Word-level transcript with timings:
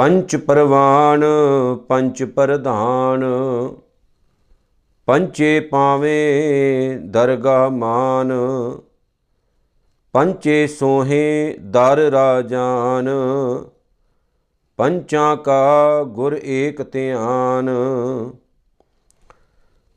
ਪੰਚ 0.00 0.36
ਪਰਵਾਨ, 0.36 1.24
ਪੰਚ 1.88 2.22
ਪ੍ਰਧਾਨ, 2.24 3.24
ਪੰਚੇ 5.06 5.60
ਪਾਵੇਂ 5.60 6.98
ਦਰਗਾ 7.00 7.68
ਮਾਨ, 7.68 8.32
ਪੰਚੇ 10.12 10.66
ਸੋਹੇ 10.66 11.56
ਦਰ 11.60 11.98
ਰਾਜਾਨ, 11.98 13.08
ਪੰਚਾਂ 14.78 15.36
ਕਾ 15.36 16.02
ਗੁਰ 16.04 16.40
ਏਕ 16.44 16.82
ਧਿਆਨ। 16.82 17.70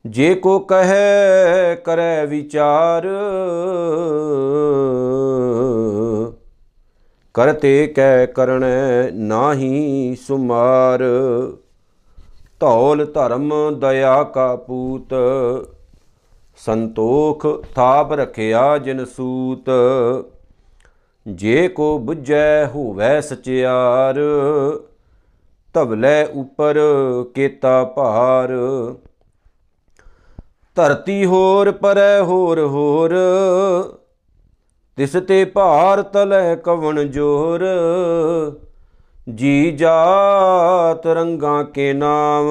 ਜੇ 0.05 0.35
ਕੋ 0.35 0.59
ਕਹੈ 0.59 1.75
ਕਰੈ 1.75 2.25
ਵਿਚਾਰ 2.25 3.07
ਕਰਤੇ 7.34 7.88
ਕੈ 7.88 8.25
ਕਰਣੈ 8.25 9.11
ਨਾਹੀ 9.11 10.16
ਸੁਮਾਰ। 10.16 11.04
ਧੌਲ 12.59 13.05
ਧਰਮ 13.05 13.53
ਦਇਆ 13.80 14.23
ਕਾ 14.23 14.55
ਪੂਤ, 14.55 15.13
ਸੰਤੋਖ 16.55 17.45
ਥਾਪ 17.75 18.13
ਰਖਿਆ 18.13 18.77
ਜਿਨ 18.77 19.05
ਸੂਤ। 19.05 19.70
ਜੇ 21.27 21.67
ਕੋ 21.67 22.05
부ਜੈ 22.09 22.66
ਹੋਵੈ 22.66 23.22
ਸਚਿਆਰ, 23.22 24.20
ਧਵਲੇ 25.73 26.25
ਉਪਰ 26.34 26.80
ਕੇਤਾ 27.36 27.84
ਭਾਰ। 27.84 28.50
ਧਰਤੀ 30.75 31.25
ਹੋਰ 31.25 31.72
ਪਰੈ 31.72 32.22
ਹੋਰ 32.22 32.59
ਹੋਰ 32.59 33.16
ਤਿਸ 34.97 35.11
ਤੇ 35.27 35.43
ਭਾਰ 35.45 36.02
ਤਲੈ 36.03 36.55
ਕਵਣ 36.55 37.03
ਜੋਰ, 37.03 37.63
ਜੀ 39.35 39.71
ਜਾਤ 39.71 41.07
ਰੰਗਾਂ 41.07 41.63
ਕੇ 41.63 41.93
ਨਾਮ 41.93 42.47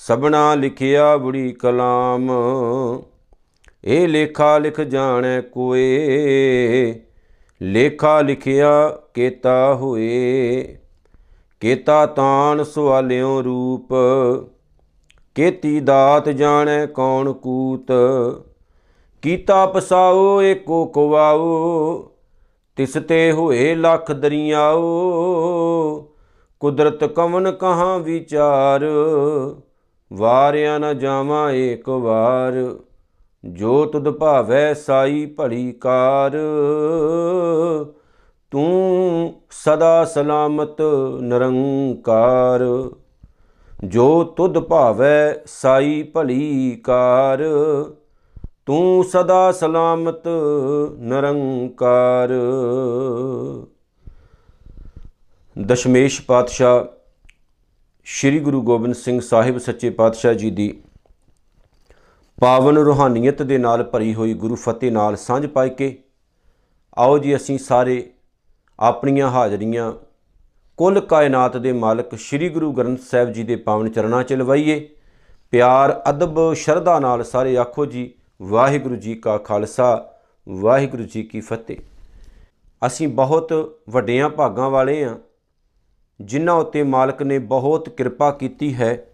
ਸਬਨਾ 0.00 0.54
ਲਿਖਿਆ 0.54 1.16
ਬੜੀ 1.16 1.52
ਕਲਾਮ। 1.52 2.30
ਇਹ 3.84 4.08
ਲੇਖਾ 4.08 4.56
ਲਿਖ 4.58 4.80
ਜਾਣੈ 4.80 5.40
ਕੋਏ, 5.40 6.94
ਲੇਖਾ 7.60 8.20
ਲਿਖਿਆ 8.20 8.88
ਕੇਤਾ 9.14 9.74
ਹੋਏ, 9.74 10.76
ਕੇਤਾ 11.60 12.04
ਤਾਨ 12.06 12.64
ਸਵਾਲਿਓ 12.64 13.42
ਰੂਪ, 13.42 13.94
ਕੇਤੀ 15.36 15.80
ਦਾਤ 15.80 16.28
ਜਾਣੈ 16.28 16.84
ਕੌਣ 16.86 17.32
ਕੂਤ 17.32 17.92
ਕੀਤਾ 19.26 19.66
ਪਸਾਓ, 19.66 20.42
ਏਕੋ 20.42 20.84
ਕਵਾਓ, 20.84 22.10
ਤਿਸ 22.76 22.92
ਤੇ 23.08 23.32
ਹੋਏ 23.32 23.74
ਲੱਖ 23.74 24.12
ਦਰਿਆਓ। 24.12 24.84
ਕੁਦਰਤ 26.60 27.04
ਕਵਨ 27.04 27.52
ਕਹਾਂ 27.52 27.98
ਵਿਚਾਰ, 27.98 28.86
ਵਾਰਿਆ 30.12 30.78
ਨ 30.78 30.98
ਜਾਵਾਂ 30.98 31.50
ਏਕ 31.50 31.88
ਵਾਰ। 31.88 32.76
ਜੋ 33.44 33.84
ਤੁਧ 33.84 34.10
ਭਾਵੈ 34.10 34.74
ਸਾਈ 34.74 35.26
ਭਲੀ 35.26 35.72
ਕਾਰ। 35.72 36.32
ਤੂੰ 38.50 39.34
ਸਦਾ 39.50 40.04
ਸਲਾਮਤ 40.04 40.82
ਨਿਰੰਕਾਰ। 41.20 42.90
ਜੋ 43.84 44.24
ਤੁਧ 44.24 44.58
ਭਾਵੈ 44.58 45.34
ਸਾਈ 45.46 46.02
ਭਲੀ 46.02 46.80
ਕਾਰ। 46.84 47.44
ਤੂੰ 48.68 49.04
ਸਦਾ 49.04 49.52
ਸਲਾਮਤ 49.52 50.22
ਨਿਰੰਕਾਰ। 50.98 52.28
ਦਸ਼ਮੇਸ਼ 55.56 56.20
ਪਾਤਸ਼ਾਹ 56.22 56.84
ਸ੍ਰੀ 58.06 58.38
ਗੁਰੂ 58.38 58.62
ਗੋਬਿੰਦ 58.62 58.94
ਸਿੰਘ 58.94 59.20
ਸਾਹਿਬ 59.20 59.58
ਸੱਚੇ 59.58 59.90
ਪਾਤਸ਼ਾਹ 59.90 60.34
ਜੀ 60.34 60.50
ਦੀ 60.50 60.68
ਪਾਵਨ 62.40 62.78
ਰੂਹਾਨੀਅਤ 62.78 63.42
ਦੇ 63.42 63.58
ਨਾਲ 63.58 63.84
ਭਰੀ 63.84 64.14
ਹੋਈ 64.14 64.34
ਗੁਰੂ 64.34 64.54
ਫਤਿਹ 64.54 64.92
ਨਾਲ 64.92 65.16
ਸਾਂਝ 65.16 65.46
ਪਾਈ 65.46 65.70
ਕੇ, 65.70 65.98
ਆਓ 66.98 67.18
ਜੀ 67.18 67.36
ਅਸੀਂ 67.36 67.58
ਸਾਰੇ 67.58 68.02
ਆਪਣੀਆਂ 68.78 69.30
ਹਾਜ਼ਰੀਆਂ 69.30 69.92
ਕੁੱਲ 70.78 71.00
ਕਾਇਨਾਤ 71.00 71.56
ਦੇ 71.56 71.72
ਮਾਲਕ 71.72 72.14
ਸ੍ਰੀ 72.18 72.48
ਗੁਰੂ 72.48 72.72
ਗ੍ਰੰਥ 72.72 73.00
ਸਾਹਿਬ 73.00 73.32
ਜੀ 73.32 73.42
ਦੇ 73.42 73.56
ਪਾਵਨ 73.56 73.90
ਚਰਨਾਂ 73.90 74.22
'ਚ 74.22 74.32
ਲਵਾਈਏ। 74.32 74.88
ਪਿਆਰ, 75.50 76.00
ਅਦਬ, 76.10 76.52
ਸ਼ਰਧਾ 76.54 76.98
ਨਾਲ 76.98 77.24
ਸਾਰੇ 77.24 77.56
ਆਖੋ 77.56 77.86
ਜੀ 77.86 78.12
ਵਾਹਿਗੁਰੂ 78.42 78.96
ਜੀ 78.96 79.14
ਕਾ 79.14 79.38
ਖਾਲਸਾ, 79.38 80.12
ਵਾਹਿਗੁਰੂ 80.48 81.02
ਜੀ 81.02 81.22
ਕੀ 81.22 81.40
ਫਤਿਹ। 81.40 81.76
ਅਸੀਂ 82.86 83.08
ਬਹੁਤ 83.08 83.78
ਵੱਡਿਆਂ 83.90 84.28
ਭਾਗਾਂ 84.28 84.70
ਵਾਲੇ 84.70 85.04
ਹਾਂ 85.04 85.16
ਜਿਨ੍ਹਾਂ 86.20 86.56
ਉੱਤੇ 86.56 86.82
ਮਾਲਕ 86.82 87.22
ਨੇ 87.22 87.38
ਬਹੁਤ 87.38 87.88
ਕਿਰਪਾ 87.88 88.30
ਕੀਤੀ 88.30 88.74
ਹੈ 88.74 89.06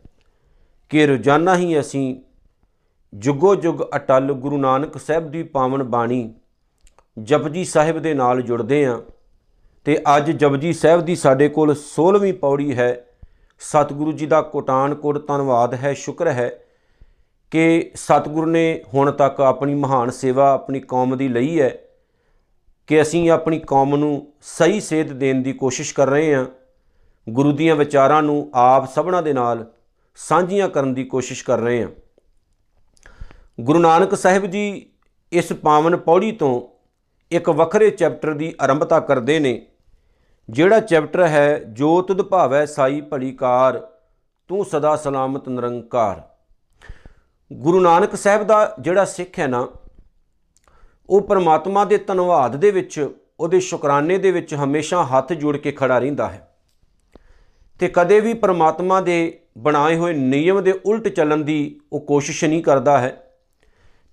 ਕਿ 0.89 1.07
ਰੋਜ਼ਾਨਾ 1.07 1.57
ਹੀ 1.57 1.81
ਅਸੀਂ 1.81 2.23
ਜੁਗੋ 3.15 3.55
ਜੁਗ 3.55 3.81
ਅਟਲ 3.97 4.33
ਗੁਰੂ 4.33 4.59
ਨਾਨਕ 4.59 4.99
ਸਾਹਿਬ 4.99 5.31
ਦੀ 5.31 5.43
ਪਾਵਨ 5.43 5.83
ਬਾਣੀ 5.83 6.35
ਜਪਜੀ 7.23 7.65
ਸਾਹਿਬ 7.65 7.99
ਦੇ 7.99 8.15
ਨਾਲ 8.15 8.43
ਜੁੜਦੇ 8.43 8.87
ਹਾਂ 8.87 9.01
ਤੇ 9.85 10.03
ਅੱਜ 10.17 10.31
ਜਪਜੀ 10.31 10.73
ਸਾਹਿਬ 10.73 11.01
ਦੀ 11.01 11.17
ਸਾਡੇ 11.17 11.49
ਕੋਲ 11.49 11.75
16ਵੀਂ 11.75 12.35
ਪੌੜੀ 12.35 12.77
ਹੈ। 12.77 13.07
ਸਤਿਗੁਰੂ 13.61 14.13
ਜੀ 14.13 14.27
ਦਾ 14.27 14.43
ਕੋਟਾਨ 14.43 14.95
ਕੋਟ 14.95 15.27
ਧੰਨਵਾਦ 15.27 15.75
ਹੈ, 15.75 15.93
ਸ਼ੁਕਰ 15.93 16.27
ਹੈ। 16.27 16.62
ਕਿ 17.53 17.91
ਸਤਿਗੁਰੂ 17.95 18.47
ਨੇ 18.47 18.83
ਹੁਣ 18.95 19.11
ਤੱਕ 19.11 19.41
ਆਪਣੀ 19.41 19.75
ਮਹਾਨ 19.75 20.11
ਸੇਵਾ 20.11 20.53
ਆਪਣੀ 20.53 20.81
ਕੌਮ 20.81 21.17
ਦੀ 21.17 21.29
ਲਈ 21.29 21.61
ਹੈ 21.61 21.79
ਕਿ 22.87 23.03
ਅਸੀਂ 23.03 23.31
ਆਪਣੀ 23.31 23.59
ਕੌਮ 23.59 23.97
ਨੂੰ 23.97 24.33
ਸਹੀ 24.43 24.81
ਸੇਧ 24.81 25.13
ਦੇਣ 25.13 25.43
ਦੀ 25.43 25.53
ਕੋਸ਼ਿਸ਼ 25.53 25.95
ਕਰ 25.95 26.07
ਰਹੇ 26.07 26.35
ਹਾਂ। 26.35 26.47
ਗੁਰੂ 27.29 27.53
ਦੀਆਂ 27.53 27.77
ਵਿਚਾਰਾਂ 27.77 28.23
ਨੂੰ 28.23 28.51
ਆਪ 28.55 28.95
ਸਭਨਾ 28.95 29.21
ਦੇ 29.21 29.33
ਨਾਲ 29.33 29.67
ਸਾਂਝੀਆਂ 30.17 30.69
ਕਰਨ 30.69 30.95
ਦੀ 30.95 31.05
ਕੋਸ਼ਿਸ਼ 31.05 31.45
ਕਰ 31.45 31.59
ਰਹੇ 31.59 31.83
ਹਾਂ। 31.83 31.91
ਗੁਰੂ 33.61 33.79
ਨਾਨਕ 33.79 34.15
ਸਾਹਿਬ 34.15 34.47
ਜੀ 34.47 34.91
ਇਸ 35.33 35.53
ਪਾਵਨ 35.53 35.97
ਪੌੜੀ 35.97 36.33
ਤੋਂ 36.33 36.63
ਇੱਕ 37.31 37.51
ਵੱਖਰੇ 37.51 37.91
ਚੈਪਟਰ 37.91 38.35
ਦੀ 38.35 38.55
ਆਰੰਭਤਾ 38.61 39.01
ਕਰਦੇ 39.01 39.39
ਨੇ, 39.39 39.67
ਜਿਹੜਾ 40.51 40.81
ਚੈਪਟਰ 40.81 41.27
ਹੈ, 41.27 41.59
ਜੋ 41.59 42.03
ਤੁਧ 42.03 42.23
ਭਾਵੈ 42.23 42.67
ਸਾਈ 42.67 43.01
ਭਲੀ 43.01 43.33
ਕਾਰ, 43.33 43.89
ਤੂੰ 44.49 44.65
ਸਦਾ 44.65 44.97
ਸਲਾਮਤ 44.97 45.49
ਨਿਰੰਕਾਰ। 45.49 46.32
ਗੁਰੂ 47.53 47.81
ਨਾਨਕ 47.81 48.15
ਸਾਹਿਬ 48.17 48.43
ਦਾ 48.43 48.77
ਜਿਹੜਾ 48.81 49.05
ਸਿੱਖ 49.05 49.39
ਹੈ 49.39 49.47
ਨਾ, 49.47 49.69
ਉਹ 51.11 51.21
ਪਰਮਾਤਮਾ 51.21 51.85
ਦੇ 51.85 51.97
ਧੰਨਵਾਦ 51.99 52.57
ਦੇ 52.57 52.71
ਵਿੱਚ, 52.71 53.09
ਉਹਦੇ 53.41 53.61
ਸ਼ੁਕਰਾਨੇ 53.61 54.19
ਦੇ 54.19 54.31
ਵਿੱਚ 54.31 54.55
ਹਮੇਸ਼ਾ 54.55 55.05
ਹੱਥ 55.05 55.33
ਜੋੜ 55.33 55.57
ਕੇ 55.57 55.73
ਖੜਾ 55.73 55.99
ਰਹਿੰਦਾ 55.99 56.29
ਹੈ। 56.31 56.49
ਤੇ 57.81 57.89
ਕਦੇ 57.89 58.21
ਵੀ 58.21 58.35
ਪਰਮਾਤਮਾ 58.35 59.01
ਦੇ 59.01 59.39
ਬਣਾਏ 59.59 59.97
ਹੋਏ 59.97 60.13
ਨਿਯਮ 60.13 60.63
ਦੇ 60.63 60.73
ਉਲਟ 60.87 61.09
ਚੱਲਣ 61.09 61.37
ਦੀ 61.37 61.81
ਉਹ 61.93 62.01
ਕੋਸ਼ਿਸ਼ 62.01 62.45
ਨਹੀਂ 62.45 62.63
ਕਰਦਾ 62.63 62.99
ਹੈ 62.99 63.17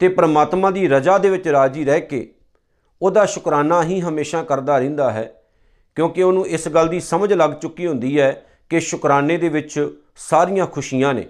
ਤੇ 0.02 0.08
ਪਰਮਾਤਮਾ 0.08 0.72
ਦੀ 0.72 0.88
ਰਜ਼ਾ 0.88 1.18
ਦੇ 1.18 1.30
ਵਿੱਚ 1.30 1.48
ਰਾਜੀ 1.48 1.86
ਰਹਿ 1.86 2.02
ਕੇ 2.02 2.34
ਉਹਦਾ 3.02 3.26
ਸ਼ੁਕਰਾਨਾ 3.26 3.84
ਹੀ 3.84 4.02
ਹਮੇਸ਼ਾ 4.02 4.44
ਕਰਦਾ 4.44 4.78
ਰਹਿੰਦਾ 4.80 5.12
ਹੈ, 5.12 5.32
ਕਿਉਂਕਿ 5.96 6.24
ਉਹਨੂੰ 6.24 6.48
ਇਸ 6.48 6.68
ਗੱਲ 6.68 6.88
ਦੀ 6.88 7.00
ਸਮਝ 7.00 7.34
ਲੱਗ 7.34 7.52
ਚੁੱਕੀ 7.52 7.88
ਹੁੰਦੀ 7.88 8.20
ਹੈ 8.20 8.32
ਕਿ 8.70 8.80
ਸ਼ੁਕਰਾਨੇ 8.80 9.38
ਦੇ 9.38 9.50
ਵਿੱਚ 9.50 10.00
ਸਾਰੀਆਂ 10.18 10.68
ਖੁਸ਼ੀਆਂ 10.68 11.14
ਨੇ। 11.14 11.28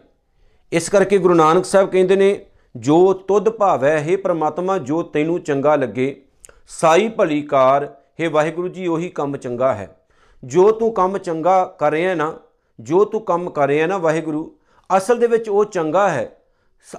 ਇਸ 0.72 0.90
ਕਰਕੇ 0.90 1.18
ਗੁਰੂ 1.18 1.34
ਨਾਨਕ 1.34 1.66
ਸਾਹਿਬ 1.66 1.90
ਕਹਿੰਦੇ 1.90 2.16
ਨੇ, 2.16 2.46
ਜੋ 2.76 3.14
ਤੁਧ 3.14 3.50
ਭਾਵੈ, 3.50 4.00
ਹੈ 4.00 4.18
ਪ੍ਰਮਾਤਮਾ, 4.18 4.78
ਜੋ 4.78 5.02
ਤੈਨੂੰ 5.04 5.40
ਚੰਗਾ 5.40 5.76
ਲੱਗੇ, 5.76 6.22
ਸਾਈ 6.68 7.08
ਭਲੀ 7.10 7.42
ਕਾਰ, 7.42 7.96
ਹੈ 8.22 8.30
ਵਾਹਿਗੁਰੂ 8.30 8.68
ਜੀ, 8.68 8.88
ਉਹੀ 8.88 9.10
ਕੰਮ 9.10 9.38
ਚੰਗਾ 9.38 9.74
ਹੈ। 9.74 9.96
ਜੋ 10.44 10.72
ਤੂੰ 10.72 10.94
ਕੰਮ 10.94 11.18
ਚੰਗਾ 11.18 11.66
ਕਰ 11.66 11.92
ਰਿਹਾ 11.92 12.16
ਨਾ, 12.16 12.34
ਜੋ 12.80 13.06
ਤੂੰ 13.06 13.22
ਕੰਮ 13.22 13.50
ਕਰ 13.50 13.68
ਰਿਹਾ 13.68 13.88
ਨਾ 13.88 13.98
ਵਾਹਿਗੁਰੂ, 13.98 14.56
ਅਸਲ 14.98 15.20
ਦੇ 15.20 15.28
ਵਿੱਚ 15.28 15.50
ਉਹ 15.50 15.66
ਚੰਗਾ 15.66 16.10
ਹੈ। 16.10 16.38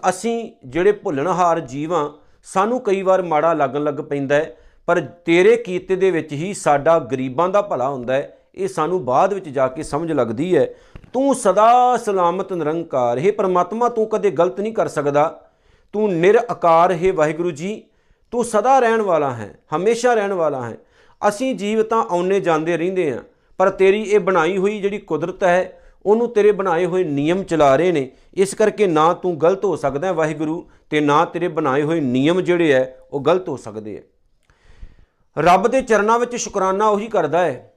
ਅਸੀਂ 0.08 0.52
ਜਿਹੜੇ 0.64 0.92
ਭੁੱਲਣਹਾਰ 0.92 1.60
ਜੀਵਾਂ, 1.60 2.10
ਸਾਨੂੰ 2.42 2.80
ਕਈ 2.80 3.02
ਵਾਰ 3.02 3.22
ਮਾੜਾ 3.22 3.52
ਲੱਗਣ 3.52 3.84
ਲੱਗ 3.84 3.94
ਪੈਂਦਾ 3.94 4.34
ਹੈ, 4.34 4.56
ਪਰ 4.86 5.00
ਤੇਰੇ 5.00 5.56
ਕੀਤੇ 5.56 5.96
ਦੇ 5.96 6.10
ਵਿੱਚ 6.10 6.32
ਹੀ 6.32 6.54
ਸਾਡਾ 6.54 6.98
ਗਰੀਬਾਂ 6.98 7.48
ਦਾ 7.48 7.62
ਭਲਾ 7.62 7.88
ਹੁੰਦਾ 7.88 8.14
ਹੈ, 8.14 8.36
ਇਹ 8.54 8.68
ਸਾਨੂੰ 8.68 9.04
ਬਾਅਦ 9.04 9.34
ਵਿੱਚ 9.34 9.48
ਜਾ 9.48 9.68
ਕੇ 9.68 9.82
ਸਮਝ 9.82 10.12
ਲੱਗਦੀ 10.12 10.56
ਹੈ 10.56 10.74
ਤੂੰ 11.14 11.34
ਸਦਾ 11.34 11.96
ਸਲਾਮਤ 11.96 12.52
ਨਿਰੰਕਾਰ, 12.52 13.18
ਹੈ 13.18 13.32
ਪਰਮਾਤਮਾ, 13.32 13.88
ਤੂੰ 13.88 14.06
ਕਦੇ 14.08 14.30
ਗਲਤ 14.30 14.60
ਨਹੀਂ 14.60 14.72
ਕਰ 14.72 14.88
ਸਕਦਾ। 14.88 15.48
ਤੂੰ 15.94 16.12
ਨਿਰਆਕਾਰ, 16.12 16.92
ਹੈ 16.92 17.12
ਵਾਹਿਗੁਰੂ 17.12 17.50
ਜੀ, 17.50 17.82
ਤੂੰ 18.32 18.44
ਸਦਾ 18.44 18.78
ਰਹਿਣ 18.78 19.02
ਵਾਲਾ 19.02 19.30
ਹੈ, 19.30 19.54
ਹਮੇਸ਼ਾ 19.76 20.14
ਰਹਿਣ 20.14 20.32
ਵਾਲਾ 20.32 20.62
ਹੈ। 20.62 20.76
ਅਸੀਂ 21.28 21.54
ਜੀਵ 21.54 21.82
ਤਾਂ 21.82 22.04
ਆਉਨੇ 22.10 22.40
ਜਾਂਦੇ 22.40 22.76
ਰਹਿੰਦੇ 22.76 23.10
ਆ 23.12 23.22
ਪਰ 23.58 23.70
ਤੇਰੀ 23.70 24.02
ਇਹ 24.02 24.20
ਬਣਾਈ 24.20 24.56
ਹੋਈ 24.56 24.80
ਜਿਹੜੀ 24.80 24.98
ਕੁਦਰਤ 24.98 25.42
ਹੈ, 25.44 25.80
ਉਹਨੂੰ 26.06 26.28
ਤੇਰੇ 26.28 26.52
ਬਣਾਏ 26.52 26.84
ਹੋਏ 26.86 27.04
ਨਿਯਮ 27.04 27.42
ਚਲਾ 27.42 27.74
ਰਹੇ 27.76 27.92
ਨੇ। 27.92 28.10
ਇਸ 28.34 28.54
ਕਰਕੇ 28.54 28.86
ਨਾ 28.86 29.12
ਤੂੰ 29.14 29.40
ਗਲਤ 29.42 29.64
ਹੋ 29.64 29.74
ਸਕਦਾ 29.76 30.06
ਹੈ 30.06 30.12
ਵਾਹਿਗੁਰੂ, 30.12 30.70
ਤੇ 30.90 31.00
ਨਾ 31.00 31.24
ਤੇਰੇ 31.24 31.48
ਬਣਾਏ 31.48 31.82
ਹੋਏ 31.82 32.00
ਨਿਯਮ 32.00 32.40
ਜਿਹੜੇ 32.40 32.72
ਐ 32.72 32.84
ਉਹ 33.12 33.20
ਗਲਤ 33.20 33.48
ਹੋ 33.48 33.56
ਸਕਦੇ 33.56 33.96
ਐ 33.96 35.42
ਰੱਬ 35.42 35.66
ਦੇ 35.68 35.80
ਚਰਨਾਂ 35.82 36.18
ਵਿੱਚ 36.18 36.36
ਸ਼ੁਕਰਾਨਾ 36.36 36.88
ਉਹੀ 36.88 37.06
ਕਰਦਾ 37.06 37.44
ਹੈ। 37.44 37.69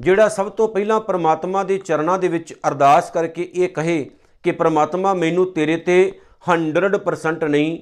ਜਿਹੜਾ 0.00 0.28
ਸਭ 0.28 0.50
ਤੋਂ 0.50 0.68
ਪਹਿਲਾਂ 0.68 1.00
ਪ੍ਰਮਾਤਮਾ 1.00 1.62
ਦੇ 1.64 1.78
ਚਰਨਾਂ 1.78 2.18
ਦੇ 2.18 2.28
ਵਿੱਚ 2.28 2.52
ਅਰਦਾਸ 2.68 3.10
ਕਰਕੇ 3.10 3.50
ਇਹ 3.54 3.68
ਕਹੇ 3.68 4.10
ਕਿ 4.42 4.52
ਪ੍ਰਮਾਤਮਾ, 4.52 5.14
ਮੈਨੂੰ 5.14 5.52
ਤੇਰੇ 5.52 5.76
ਤੇ 5.76 6.20
100% 6.50 7.44
ਨਹੀਂ, 7.44 7.78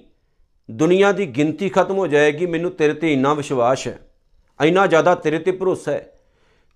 ਦੁਨੀਆ 0.70 1.12
ਦੀ 1.12 1.26
ਗਿਣਤੀ 1.26 1.68
ਖਤਮ 1.68 1.98
ਹੋ 1.98 2.06
ਜਾਏਗੀ, 2.06 2.46
ਮੈਨੂੰ 2.46 2.70
ਤੇਰੇ 2.70 2.94
ਤੇ 2.94 3.12
ਇੰਨਾ 3.12 3.34
ਵਿਸ਼ਵਾਸ 3.34 3.86
ਹੈ, 3.86 3.98
ਇੰਨਾ 4.64 4.86
ਜ਼ਿਆਦਾ 4.86 5.14
ਤੇਰੇ 5.14 5.38
ਤੇ 5.38 5.50
ਭਰੋਸਾ 5.50 5.92
ਹੈ। 5.92 6.12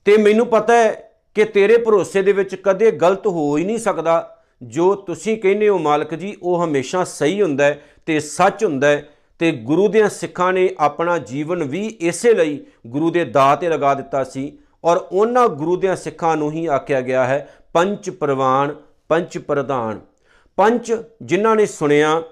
ਤੇ 0.05 0.17
ਮੈਨੂੰ 0.17 0.47
ਪਤਾ 0.47 0.75
ਹੈ 0.75 1.11
ਕਿ 1.35 1.45
ਤੇਰੇ 1.45 1.77
ਭਰੋਸੇ 1.79 2.23
ਦੇ 2.23 2.33
ਵਿੱਚ 2.33 2.55
ਕਦੇ 2.55 2.91
ਗਲਤ 2.91 3.27
ਹੋ 3.27 3.57
ਹੀ 3.57 3.65
ਨਹੀਂ 3.65 3.79
ਸਕਦਾ। 3.79 4.33
ਜੋ 4.63 4.95
ਤੁਸੀਂ 4.95 5.37
ਕਹਿੰਦੇ 5.39 5.69
ਹੋ 5.69 5.79
ਮਾਲਕ 5.79 6.15
ਜੀ, 6.15 6.37
ਉਹ 6.43 6.65
ਹਮੇਸ਼ਾ 6.65 7.05
ਸਹੀ 7.05 7.43
ਹੁੰਦਾ 7.43 7.65
ਹੈ 7.65 7.81
ਤੇ 8.07 8.21
ਸੱਚ 8.21 8.65
ਹੁੰਦਾ 8.65 8.89
ਹੈ 8.89 9.09
ਤੇ 9.39 9.53
ਗੁਰੂ 9.53 9.89
ਦੇ 9.89 10.09
ਸਿੱਖਾਂ 10.09 10.53
ਨੇ 10.53 10.69
ਆਪਣਾ 10.79 11.19
ਜੀਵਨ 11.19 11.65
ਵੀ 11.65 11.87
ਇਸੇ 11.87 12.35
ਲਈ 12.35 12.65
ਗੁਰੂ 12.87 13.11
ਦੇ 13.11 13.25
ਦਾਅ 13.25 13.57
ਤੇ 13.57 13.69
ਲਗਾ 13.69 13.95
ਦਿੱਤਾ 13.95 14.25
ਸੀ। 14.25 14.59
ਔਰ 14.87 14.97
ਉਹਨਾਂ 14.97 15.49
ਗੁਰੂ 15.49 15.77
ਦੇ 15.77 15.97
ਸਿੱਖਾਂ 15.97 16.37
ਨੂੰ 16.37 16.53
ਹੀ 16.53 16.67
ਆਖਿਆ 16.67 17.01
ਗਿਆ 17.01 17.25
ਹੈ 17.25 17.49
ਪੰਚ 17.73 18.11
ਪ੍ਰਵਾਨ 18.11 18.75
ਪੰਚ 19.09 19.39
ਪ੍ਰਧਾਨ। 19.39 20.01
ਪੰਜ 20.57 20.93
ਜਿਨ੍ਹਾਂ 21.23 21.57
ਨੇ 21.57 21.67
ਸੁਣਿਆ, 21.67 22.23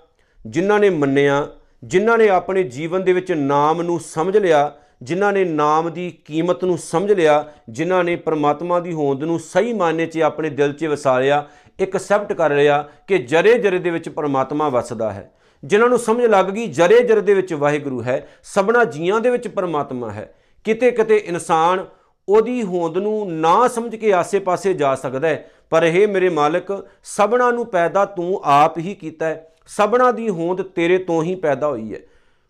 ਜਿਨ੍ਹਾਂ 0.46 0.80
ਨੇ 0.80 0.90
ਮੰਨਿਆ, 0.90 1.48
ਜਿਨ੍ਹਾਂ 1.84 2.18
ਨੇ 2.18 2.28
ਆਪਣੇ 2.28 2.62
ਜੀਵਨ 2.62 3.04
ਦੇ 3.04 3.12
ਵਿੱਚ 3.12 3.32
ਨਾਮ 3.32 3.82
ਨੂੰ 3.82 4.00
ਸਮਝ 4.00 4.36
ਲਿਆ, 4.36 4.72
ਜਿਨ੍ਹਾਂ 5.02 5.32
ਨੇ 5.32 5.44
ਨਾਮ 5.44 5.92
ਦੀ 5.92 6.18
ਕੀਮਤ 6.24 6.64
ਨੂੰ 6.64 6.78
ਸਮਝ 6.78 7.12
ਲਿਆ, 7.12 7.52
ਜਿਨ੍ਹਾਂ 7.68 8.04
ਨੇ 8.04 8.16
ਪ੍ਰਮਾਤਮਾ 8.16 8.80
ਦੀ 8.80 8.92
ਹੋਂਦ 8.92 9.24
ਨੂੰ 9.24 9.40
ਸਹੀ 9.40 9.72
ਮਾਨੇ 9.72 10.06
'ਚ 10.06 10.18
ਆਪਣੇ 10.18 10.50
ਦਿਲ 10.50 10.72
'ਚ 10.72 10.84
ਵਸਾ 10.84 11.18
ਲਿਆ 11.18 11.46
ਇੱਕ 11.80 11.96
ਐਕਸੈਪਟ 11.96 12.32
ਕਰ 12.32 12.50
ਲਿਆ 12.50 12.88
ਕਿ 13.06 13.18
ਜਰੇ 13.18 13.58
ਜਰੇ 13.58 13.78
ਦੇ 13.78 13.90
ਵਿੱਚ 13.90 14.08
ਪ੍ਰਮਾਤਮਾ 14.08 14.68
ਵਸਦਾ 14.68 15.12
ਹੈ। 15.12 15.32
ਜਿਨ੍ਹਾਂ 15.64 15.88
ਨੂੰ 15.88 15.98
ਸਮਝ 15.98 16.24
ਲੱਗ 16.24 16.46
ਗਈ 16.46 16.66
ਜਰੇ 16.66 17.00
ਜਰੇ 17.00 17.20
ਦੇ 17.20 17.34
ਵਿੱਚ 17.34 17.54
ਵਾਹਿਗੁਰੂ 17.54 18.02
ਹੈ, 18.02 18.28
ਸਭਨਾ 18.44 18.84
ਜੀਆਂ 18.84 19.20
ਦੇ 19.20 19.30
ਵਿੱਚ 19.30 19.48
ਪ੍ਰਮਾਤਮਾ 19.48 20.10
ਹੈ। 20.10 20.34
ਕਿਤੇ 20.64 20.90
ਕਿਤੇ 20.90 21.16
ਇਨਸਾਨ 21.16 21.84
ਉਹਦੀ 22.28 22.62
ਹੋਂਦ 22.62 22.98
ਨੂੰ 22.98 23.32
ਨਾ 23.32 23.68
ਸਮਝ 23.68 23.96
ਕੇ 23.96 24.12
ਆਸੇ-ਪਾਸੇ 24.12 24.74
ਜਾ 24.74 24.94
ਸਕਦਾ 24.94 25.28
ਹੈ। 25.28 25.50
ਪਰ 25.70 25.82
ਇਹ 25.82 26.08
ਮੇਰੇ 26.08 26.28
ਮਾਲਕ, 26.28 26.86
ਸਭਨਾ 27.04 27.50
ਨੂੰ 27.50 27.66
ਪੈਦਾ 27.66 28.04
ਤੂੰ 28.04 28.40
ਆਪ 28.44 28.78
ਹੀ 28.78 28.94
ਕੀਤਾ 28.94 29.26
ਹੈ। 29.26 29.54
ਸਭਨਾ 29.66 30.12
ਦੀ 30.12 30.28
ਹੋਂਦ 30.28 30.62
ਤੇਰੇ 30.62 30.98
ਤੋਂ 30.98 31.22
ਹੀ 31.22 31.34
ਪੈਦਾ 31.34 31.66
ਹੋਈ 31.66 31.94
ਹੈ। 31.94 31.98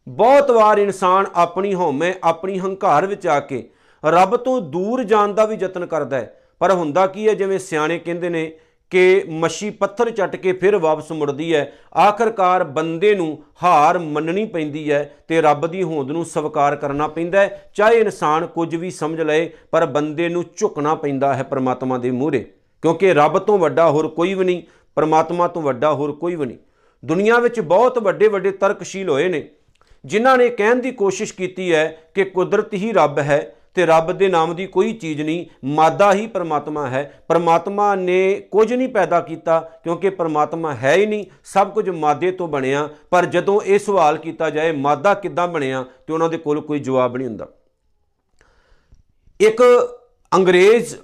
ਬਹੁਤ 0.09 0.51
ਵਾਰ 0.51 0.79
ਇਨਸਾਨ 0.79 1.27
ਆਪਣੀ 1.35 1.75
ਹਉਮੈ, 1.75 2.15
ਆਪਣੀ 2.25 2.59
ਹੰਕਾਰ 2.59 3.07
ਵਿੱਚ 3.07 3.27
ਆ 3.27 3.41
ਕੇ 3.41 3.71
ਰੱਬ 4.05 4.37
ਤੋਂ 4.37 4.61
ਦੂਰ 4.61 5.03
ਜਾਣ 5.03 5.33
ਦਾ 5.33 5.45
ਵੀ 5.45 5.57
ਯਤਨ 5.61 5.87
ਕਰਦਾ 5.87 6.17
ਹੈ। 6.17 6.41
ਪਰ 6.59 6.73
ਹੁੰਦਾ 6.73 7.07
ਕੀ 7.07 7.29
ਹੈ, 7.29 7.35
ਜਿਵੇਂ 7.35 7.59
ਸਿਆਣੇ 7.59 7.99
ਕਹਿੰਦੇ 7.99 8.29
ਨੇ 8.29 8.53
ਕਿ 8.95 9.25
ਮੱਛੀ 9.29 9.71
ਪੱਥਰ 9.71 10.11
ਚੱਟ 10.11 10.37
ਕੇ 10.37 10.53
ਫਿਰ 10.53 10.77
ਵਾਪਸ 10.77 11.13
ਮੁੜਦੀ 11.13 11.55
ਹੈ। 11.55 11.73
ਆਖਰਕਾਰ 11.99 12.65
ਬੰਦੇ 12.65 13.15
ਨੂੰ 13.15 13.43
ਹਾਰ 13.63 13.99
ਮੰਨਣੀ 13.99 14.45
ਪੈਂਦੀ 14.45 14.93
ਹੈ 14.93 15.15
ਤੇ 15.29 15.41
ਰੱਬ 15.43 15.67
ਦੀ 15.67 15.83
ਹੋਂਦ 15.83 16.11
ਨੂੰ 16.11 16.25
ਸਵੀਕਾਰ 16.25 16.77
ਕਰਨਾ 16.77 17.09
ਪੈਂਦਾ 17.09 17.41
ਹੈ। 17.41 17.71
ਚਾਹੇ 17.75 18.01
ਇਨਸਾਨ 18.01 18.47
ਕੁਝ 18.47 18.77
ਵੀ 18.77 18.91
ਸਮਝ 18.91 19.21
ਲਏ, 19.21 19.51
ਪਰ 19.71 19.87
ਬੰਦੇ 19.87 20.29
ਨੂੰ 20.29 20.45
ਝੁਕਣਾ 20.57 20.95
ਪੈਂਦਾ 20.95 21.35
ਹੈ 21.35 21.43
ਪ੍ਰਮਾਤਮਾ 21.43 21.99
ਦੇ 21.99 22.11
ਮੂਹਰੇ। 22.11 22.53
ਕਿਉਂਕਿ 22.83 23.15
ਰੱਬ 23.15 23.39
ਤੋਂ 23.39 23.59
ਵੱਡਾ 23.59 23.91
ਹੋਰ 23.91 24.09
ਕੋਈ 24.09 24.35
ਵੀ 24.35 24.45
ਨਹੀਂ, 24.45 24.63
ਪ੍ਰਮਾਤਮਾ 24.95 25.49
ਤੋਂ 25.49 25.63
ਵੱਡਾ 25.63 25.93
ਹੋਰ 25.95 26.13
ਕੋਈ 26.13 26.37
ਵੀ 26.37 26.47
ਨਹੀਂ। 26.47 26.59
ਦੁਨੀਆ 27.05 27.39
ਵਿੱਚ 27.39 27.61
ਬਹੁਤ 27.61 27.99
ਵੱਡੇ 27.99 28.29
ਵੱਡੇ 28.29 28.51
ਤਰਕਸ਼ੀਲ 28.51 29.09
ਹੋਏ 29.09 29.29
ਨੇ, 29.29 29.49
ਜਿਨ੍ਹਾਂ 30.05 30.39
ਨੇ 30.39 30.49
ਕਹਿਣ 30.49 30.77
ਦੀ 30.77 30.91
ਕੋਸ਼ਿਸ਼ 30.91 31.35
ਕੀਤੀ 31.35 31.75
ਹੈ 31.75 31.99
ਕਿ 32.15 32.25
ਕੁਦਰਤ 32.25 32.75
ਹੀ 32.75 32.93
ਰੱਬ 32.93 33.19
ਹੈ। 33.19 33.57
ਤੇ 33.75 33.87
ਰੱਬ 33.87 34.13
ਦੇ 34.13 34.29
ਨਾਮ 34.29 34.55
ਦੀ 34.57 34.67
ਕੋਈ 34.67 34.93
ਚੀਜ਼ 34.93 35.23
ਨਹੀਂ, 35.23 35.47
ਮਾਦਾ 35.65 36.13
ਹੀ 36.15 36.27
ਪਰਮਾਤਮਾ 36.27 36.87
ਹੈ। 36.87 37.25
ਪਰਮਾਤਮਾ 37.29 37.95
ਨੇ 37.95 38.35
ਕੁਝ 38.51 38.73
ਨਹੀਂ 38.73 38.89
ਪੈਦਾ 38.89 39.21
ਕੀਤਾ 39.21 39.61
ਕਿਉਂਕਿ 39.85 40.11
ਪਰਮਾਤਮਾ 40.11 40.75
ਹੈ 40.75 40.95
ਹੀ 40.95 41.07
ਨਹੀਂ, 41.07 41.25
ਸਭ 41.45 41.73
ਕੁਝ 41.73 41.91
ਮਾਦੇ 41.91 42.31
ਤੋਂ 42.31 42.49
ਬਣਿਆ। 42.49 42.89
ਪਰ 43.11 43.25
ਜਦੋਂ 43.25 43.61
ਇਹ 43.61 43.79
ਸਵਾਲ 43.79 44.19
ਕੀਤਾ 44.19 44.51
ਜਾਏ, 44.51 44.73
ਮਾਦਾ 44.73 45.15
ਕਿੱਦਾਂ 45.15 45.49
ਬਣਿਆ, 45.49 45.85
ਤੇ 46.07 46.13
ਉਹਨਾਂ 46.13 46.29
ਦੇ 46.29 46.37
ਕੋਲ 46.37 46.61
ਕੋਈ 46.61 46.79
ਜਵਾਬ 46.79 47.17
ਨਹੀਂ 47.17 47.29
ਹੁੰਦਾ। 47.29 47.49
ਇੱਕ 49.41 49.63
ਅੰਗਰੇਜ਼ 50.35 50.97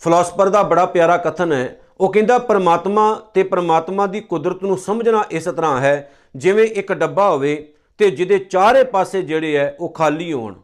ਫਿਲਾਸਫਰ 0.00 0.48
ਦਾ 0.48 0.62
ਬੜਾ 0.62 0.86
ਪਿਆਰਾ 0.86 1.16
ਕਥਨ 1.16 1.52
ਹੈ। 1.52 1.80
ਉਹ 2.00 2.12
ਕਹਿੰਦਾ, 2.12 2.38
ਪਰਮਾਤਮਾ 2.38 3.14
ਤੇ 3.34 3.42
ਪਰਮਾਤਮਾ 3.42 4.06
ਦੀ 4.06 4.20
ਕੁਦਰਤ 4.20 4.62
ਨੂੰ 4.62 4.78
ਸਮਝਣਾ 4.78 5.24
ਇਸ 5.30 5.44
ਤਰ੍ਹਾਂ 5.44 5.80
ਹੈ, 5.80 6.12
ਜਿਵੇਂ 6.36 6.64
ਇੱਕ 6.64 6.92
ਡੱਬਾ 6.92 7.30
ਹੋਵੇ 7.30 7.74
ਤੇ 7.98 8.10
ਜਿਹਦੇ 8.10 8.38
ਚਾਰੇ 8.38 8.84
ਪਾਸੇ 8.84 9.22
ਜਿਹੜੇ 9.22 9.56
ਹੈ, 9.56 9.76
ਉਹ 9.80 9.88
ਖਾਲੀ 9.88 10.32
ਹੋਣ। 10.32 10.54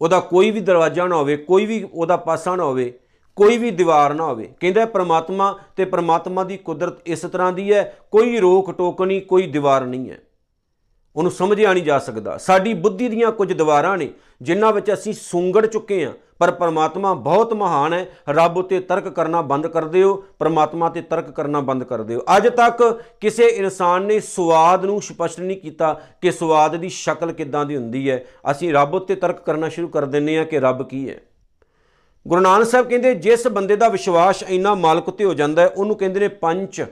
ਉਹਦਾ 0.00 0.20
ਕੋਈ 0.20 0.50
ਵੀ 0.50 0.60
ਦਰਵਾਜ਼ਾ 0.60 1.06
ਨਾ 1.06 1.16
ਹੋਵੇ, 1.16 1.36
ਕੋਈ 1.36 1.66
ਵੀ 1.66 1.88
ਉਹਦਾ 1.92 2.16
ਪਾਸਾ 2.16 2.56
ਨਾ 2.56 2.64
ਹੋਵੇ, 2.64 2.98
ਕੋਈ 3.36 3.58
ਵੀ 3.58 3.70
ਦੀਵਾਰ 3.70 4.14
ਨਾ 4.14 4.24
ਹੋਵੇ। 4.24 4.52
ਕਹਿੰਦਾ 4.60 4.86
ਪ੍ਰਮਾਤਮਾ 4.86 5.58
ਤੇ 5.76 5.84
ਪ੍ਰਮਾਤਮਾ 5.84 6.44
ਦੀ 6.44 6.56
ਕੁਦਰਤ 6.56 6.94
ਇਸ 7.06 7.20
ਤਰ੍ਹਾਂ 7.20 7.52
ਦੀ 7.52 7.72
ਹੈ, 7.72 7.96
ਕੋਈ 8.10 8.38
ਰੋਕ 8.38 8.72
ਟੋਕ 8.78 9.02
ਨਹੀਂ, 9.02 9.22
ਕੋਈ 9.22 9.46
ਦੀਵਾਰ 9.46 9.84
ਨਹੀਂ 9.84 10.10
ਹੈ। 10.10 10.18
ਉਹਨੂੰ 11.16 11.32
ਸਮਝਿਆ 11.32 11.72
ਨਹੀਂ 11.72 11.84
ਜਾ 11.84 11.98
ਸਕਦਾ। 11.98 12.38
ਸਾਡੀ 12.38 12.74
ਬੁੱਧੀ 12.74 13.08
ਦੀਆਂ 13.08 13.32
ਕੁਝ 13.32 13.52
ਦੀਵਾਰਾਂ 13.52 13.98
ਨੇ, 13.98 14.08
ਜਿਨ੍ਹਾਂ 14.42 14.72
ਵਿੱਚ 14.72 14.92
ਅਸੀਂ 14.92 15.12
ਸੁੰਗੜ 15.12 15.66
ਚੁੱਕੇ 15.66 16.06
ਹਾਂ 16.06 16.12
ਪਰ 16.38 16.50
ਪਰਮਾਤਮਾ 16.50 17.14
ਬਹੁਤ 17.14 17.52
ਮਹਾਨ 17.52 17.92
ਹੈ। 17.92 18.06
ਰੱਬ 18.28 18.56
ਉਤੇ 18.56 18.80
ਤਰਕ 18.80 19.08
ਕਰਨਾ 19.08 19.40
ਬੰਦ 19.40 19.66
ਕਰ 19.66 19.84
ਦਿਓ, 19.84 20.24
ਪਰਮਾਤਮਾ 20.38 20.88
ਤੇ 20.88 21.00
ਤਰਕ 21.00 21.30
ਕਰਨਾ 21.30 21.60
ਬੰਦ 21.60 21.84
ਕਰ 21.84 22.02
ਦਿਓ। 22.02 22.20
ਅੱਜ 22.36 22.48
ਤੱਕ 22.48 23.00
ਕਿਸੇ 23.20 23.46
ਇਨਸਾਨ 23.46 24.02
ਨੇ 24.02 24.20
ਸਵਾਦ 24.20 24.84
ਨੂੰ 24.84 25.02
ਸਪਸ਼ਟ 25.02 25.40
ਨਹੀਂ 25.40 25.56
ਕੀਤਾ 25.56 26.00
ਕਿ 26.22 26.30
ਸਵਾਦ 26.30 26.76
ਦੀ 26.76 26.88
ਸ਼ਕਲ 26.88 27.32
ਕਿੱਦਾਂ 27.32 27.64
ਦੀ 27.64 27.76
ਹੁੰਦੀ 27.76 28.10
ਹੈ। 28.10 28.24
ਅਸੀਂ 28.50 28.72
ਰੱਬ 28.72 28.94
ਉਤੇ 28.94 29.14
ਤਰਕ 29.14 29.44
ਕਰਨਾ 29.44 29.68
ਸ਼ੁਰੂ 29.68 29.88
ਕਰ 29.88 30.04
ਦਿੰਨੇ 30.04 30.38
ਆ 30.38 30.44
ਕਿ 30.44 30.60
ਰੱਬ 30.60 30.88
ਕੀ 30.88 31.10
ਹੈ। 31.10 31.20
ਗੁਰੂ 32.28 32.40
ਨਾਨਕ 32.40 32.66
ਸਾਹਿਬ 32.66 32.88
ਕਹਿੰਦੇ, 32.88 33.14
ਜਿਸ 33.14 33.48
ਬੰਦੇ 33.48 33.76
ਦਾ 33.76 33.88
ਵਿਸ਼ਵਾਸ 33.88 34.42
ਇੰਨਾ 34.42 34.74
ਮਾਲਕ 34.74 35.08
ਉਤੇ 35.08 35.24
ਹੋ 35.24 35.34
ਜਾਂਦਾ 35.34 35.62
ਹੈ, 35.62 35.68
ਉਹਨੂੰ 35.68 35.96
ਕਹਿੰਦੇ 35.96 36.20
ਨੇ 36.20 36.28
ਪੰਚ 36.28 36.86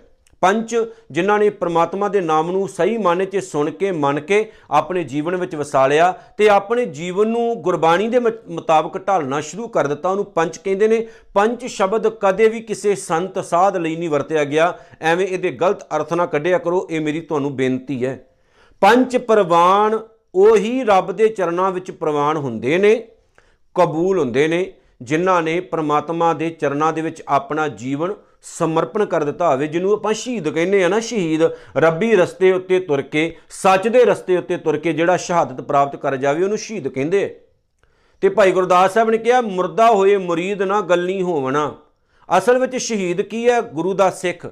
ਪੰਜ 0.46 0.76
ਜਿਨ੍ਹਾਂ 1.10 1.38
ਨੇ 1.38 1.50
ਪ੍ਰਮਾਤਮਾ 1.50 2.08
ਦੇ 2.08 2.20
ਨਾਮ 2.20 2.50
ਨੂੰ 2.50 2.68
ਸਹੀ 2.68 2.98
ਮਾਨੇ 2.98 3.24
'ਚ 3.24 3.36
ਸੁਣ 3.36 3.70
ਕੇ, 3.70 3.92
ਮੰਨ 3.92 4.20
ਕੇ 4.20 4.52
ਆਪਣੇ 4.70 5.04
ਜੀਵਨ 5.04 5.36
ਵਿੱਚ 5.36 5.56
ਵਸਾ 5.56 5.86
ਲਿਆ 5.86 6.14
ਤੇ 6.36 6.48
ਆਪਣੇ 6.48 6.84
ਜੀਵਨ 6.84 7.28
ਨੂੰ 7.28 7.62
ਗੁਰਬਾਣੀ 7.62 8.08
ਦੇ 8.08 8.18
ਮੁਤਾਬਕ 8.48 9.08
ਢਾਲਣਾ 9.08 9.40
ਸ਼ੁਰੂ 9.40 9.68
ਕਰ 9.68 9.86
ਦਿੱਤਾ। 9.86 10.10
ਉਹਨੂੰ 10.10 10.24
ਪੰਜ 10.24 10.58
ਕਹਿੰਦੇ 10.58 10.88
ਨੇ। 10.88 11.06
ਪੰਜ 11.34 11.66
ਸ਼ਬਦ 11.66 12.08
ਕਦੇ 12.08 12.48
ਵੀ 12.48 12.60
ਕਿਸੇ 12.60 12.94
ਸੰਤ 12.94 13.44
ਸਾਧ 13.44 13.76
ਲਈ 13.76 13.96
ਨਹੀਂ 13.96 14.10
ਵਰਤਿਆ 14.10 14.44
ਗਿਆ। 14.44 14.78
ਐਵੇਂ 15.00 15.26
ਇਹਦੇ 15.26 15.50
ਗਲਤ 15.50 15.82
ਅਰਥ 15.82 16.14
ਨਾ 16.14 16.26
ਕੱਢਿਆ 16.26 16.58
ਕਰੋ। 16.58 16.86
ਇਹ 16.90 17.00
ਮੇਰੀ 17.00 17.20
ਤੁਹਾਨੂੰ 17.20 17.56
ਬੇਨਤੀ 17.56 18.04
ਹੈ। 18.04 18.26
ਪੰਜ 18.80 19.16
ਪ੍ਰਵਾਨ 19.16 19.98
ਉਹੀ 20.34 20.84
ਰੱਬ 20.84 21.12
ਦੇ 21.12 21.28
ਚਰਨਾਂ 21.28 21.70
ਵਿੱਚ 21.70 21.90
ਪ੍ਰਵਾਨ 21.90 22.36
ਹੁੰਦੇ 22.36 22.78
ਨੇ, 22.78 23.08
ਕਬੂਲ 23.74 24.18
ਹੁੰਦੇ 24.18 24.48
ਨੇ, 24.48 24.72
ਜਿਨ੍ਹਾਂ 25.02 25.42
ਨੇ 25.42 25.60
ਪ੍ਰਮਾਤਮਾ 25.60 26.32
ਦੇ 26.32 26.50
ਚਰਨਾਂ 26.50 26.92
ਦੇ 26.92 27.00
ਵਿੱਚ 27.00 27.22
ਆਪਣਾ 27.28 27.68
ਜੀਵਨ 27.68 28.14
ਸਮਰਪਣ 28.46 29.04
ਕਰ 29.04 29.24
ਦਿੱਤਾ 29.24 29.50
ਹੋਵੇ, 29.50 29.66
ਜਿਹਨੂੰ 29.66 29.92
ਆਪਾਂ 29.92 30.12
ਸ਼ਹੀਦ 30.12 30.48
ਕਹਿੰਦੇ 30.48 30.84
ਆ 30.84 30.88
ਨਾ, 30.88 31.00
ਸ਼ਹੀਦ 31.00 31.42
ਰੱਬੀ 31.76 32.16
ਰਸਤੇ 32.16 32.52
ਉੱਤੇ 32.52 32.80
ਤੁਰ 32.80 33.02
ਕੇ, 33.02 33.36
ਸੱਚ 33.50 33.88
ਦੇ 33.88 34.04
ਰਸਤੇ 34.04 34.36
ਉੱਤੇ 34.36 34.56
ਤੁਰ 34.56 34.76
ਕੇ 34.76 34.92
ਜਿਹੜਾ 34.92 35.16
ਸ਼ਹਾਦਤ 35.16 35.60
ਪ੍ਰਾਪਤ 35.60 35.96
ਕਰ 35.96 36.16
ਜਾਵੇ, 36.16 36.44
ਉਹਨੂੰ 36.44 36.58
ਸ਼ਹੀਦ 36.58 36.88
ਕਹਿੰਦੇ 36.88 37.40
ਤੇ 38.20 38.28
ਭਾਈ 38.28 38.52
ਗੁਰਦਾਸ 38.52 38.94
ਸਾਹਿਬ 38.94 39.10
ਨੇ 39.10 39.18
ਕਿਹਾ, 39.18 39.40
ਮੁਰਦਾ 39.40 39.90
ਹੋਏ 39.90 40.16
ਮੁਰੀਦ 40.16 40.62
ਨਾ 40.62 40.80
ਗੱਲੀ 40.80 41.22
ਹੋਵਣਾ। 41.22 41.74
ਅਸਲ 42.38 42.58
ਵਿੱਚ 42.58 42.76
ਸ਼ਹੀਦ 42.76 43.20
ਕੀ 43.20 43.48
ਹੈ? 43.50 43.60
ਗੁਰੂ 43.60 43.94
ਦਾ 43.94 44.10
ਸਿੱਖ। 44.10 44.46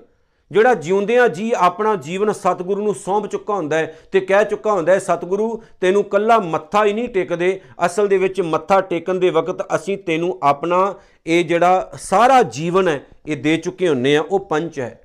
ਜਿਹੜਾ 0.52 0.74
ਜਿਉਂਦਿਆਂ 0.74 1.28
ਜੀ 1.28 1.52
ਆਪਣਾ 1.56 1.96
ਜੀਵਨ 1.96 2.32
ਸਤਿਗੁਰੂ 2.32 2.82
ਨੂੰ 2.82 2.94
ਸੌਂਪ 2.94 3.26
ਚੁੱਕਾ 3.26 3.54
ਹੁੰਦਾ 3.54 3.76
ਹੈ 3.76 3.98
ਤੇ 4.12 4.20
ਕਹਿ 4.20 4.44
ਚੁੱਕਾ 4.44 4.72
ਹੁੰਦਾ 4.72 4.92
ਹੈ, 4.92 4.98
ਸਤਿਗੁਰੂ, 4.98 5.62
ਤੈਨੂੰ 5.80 6.04
ਕੱਲਾ 6.04 6.38
ਮੱਥਾ 6.38 6.84
ਹੀ 6.84 6.92
ਨਹੀਂ 6.92 7.08
ਟੇਕਦੇ। 7.08 7.60
ਅਸਲ 7.86 8.08
ਦੇ 8.08 8.18
ਵਿੱਚ 8.18 8.40
ਮੱਥਾ 8.40 8.80
ਟੇਕਣ 8.80 9.14
ਦੇ 9.14 9.30
ਵਕਤ 9.30 9.74
ਅਸੀਂ 9.74 9.98
ਤੈਨੂੰ 9.98 10.38
ਆਪਣਾ 10.42 10.94
ਇਹ 11.26 11.44
ਜਿਹੜਾ 11.44 11.90
ਸਾਰਾ 12.00 12.42
ਜੀਵਨ 12.42 12.88
ਹੈ, 12.88 13.06
ਇਹ 13.26 13.36
ਦੇ 13.36 13.56
ਚੁੱਕੇ 13.56 13.88
ਹੁੰਨੇ 13.88 14.16
ਆ, 14.16 14.24
ਉਹ 14.30 14.40
ਪੰਚ 14.40 14.80
ਹੈ। 14.80 15.00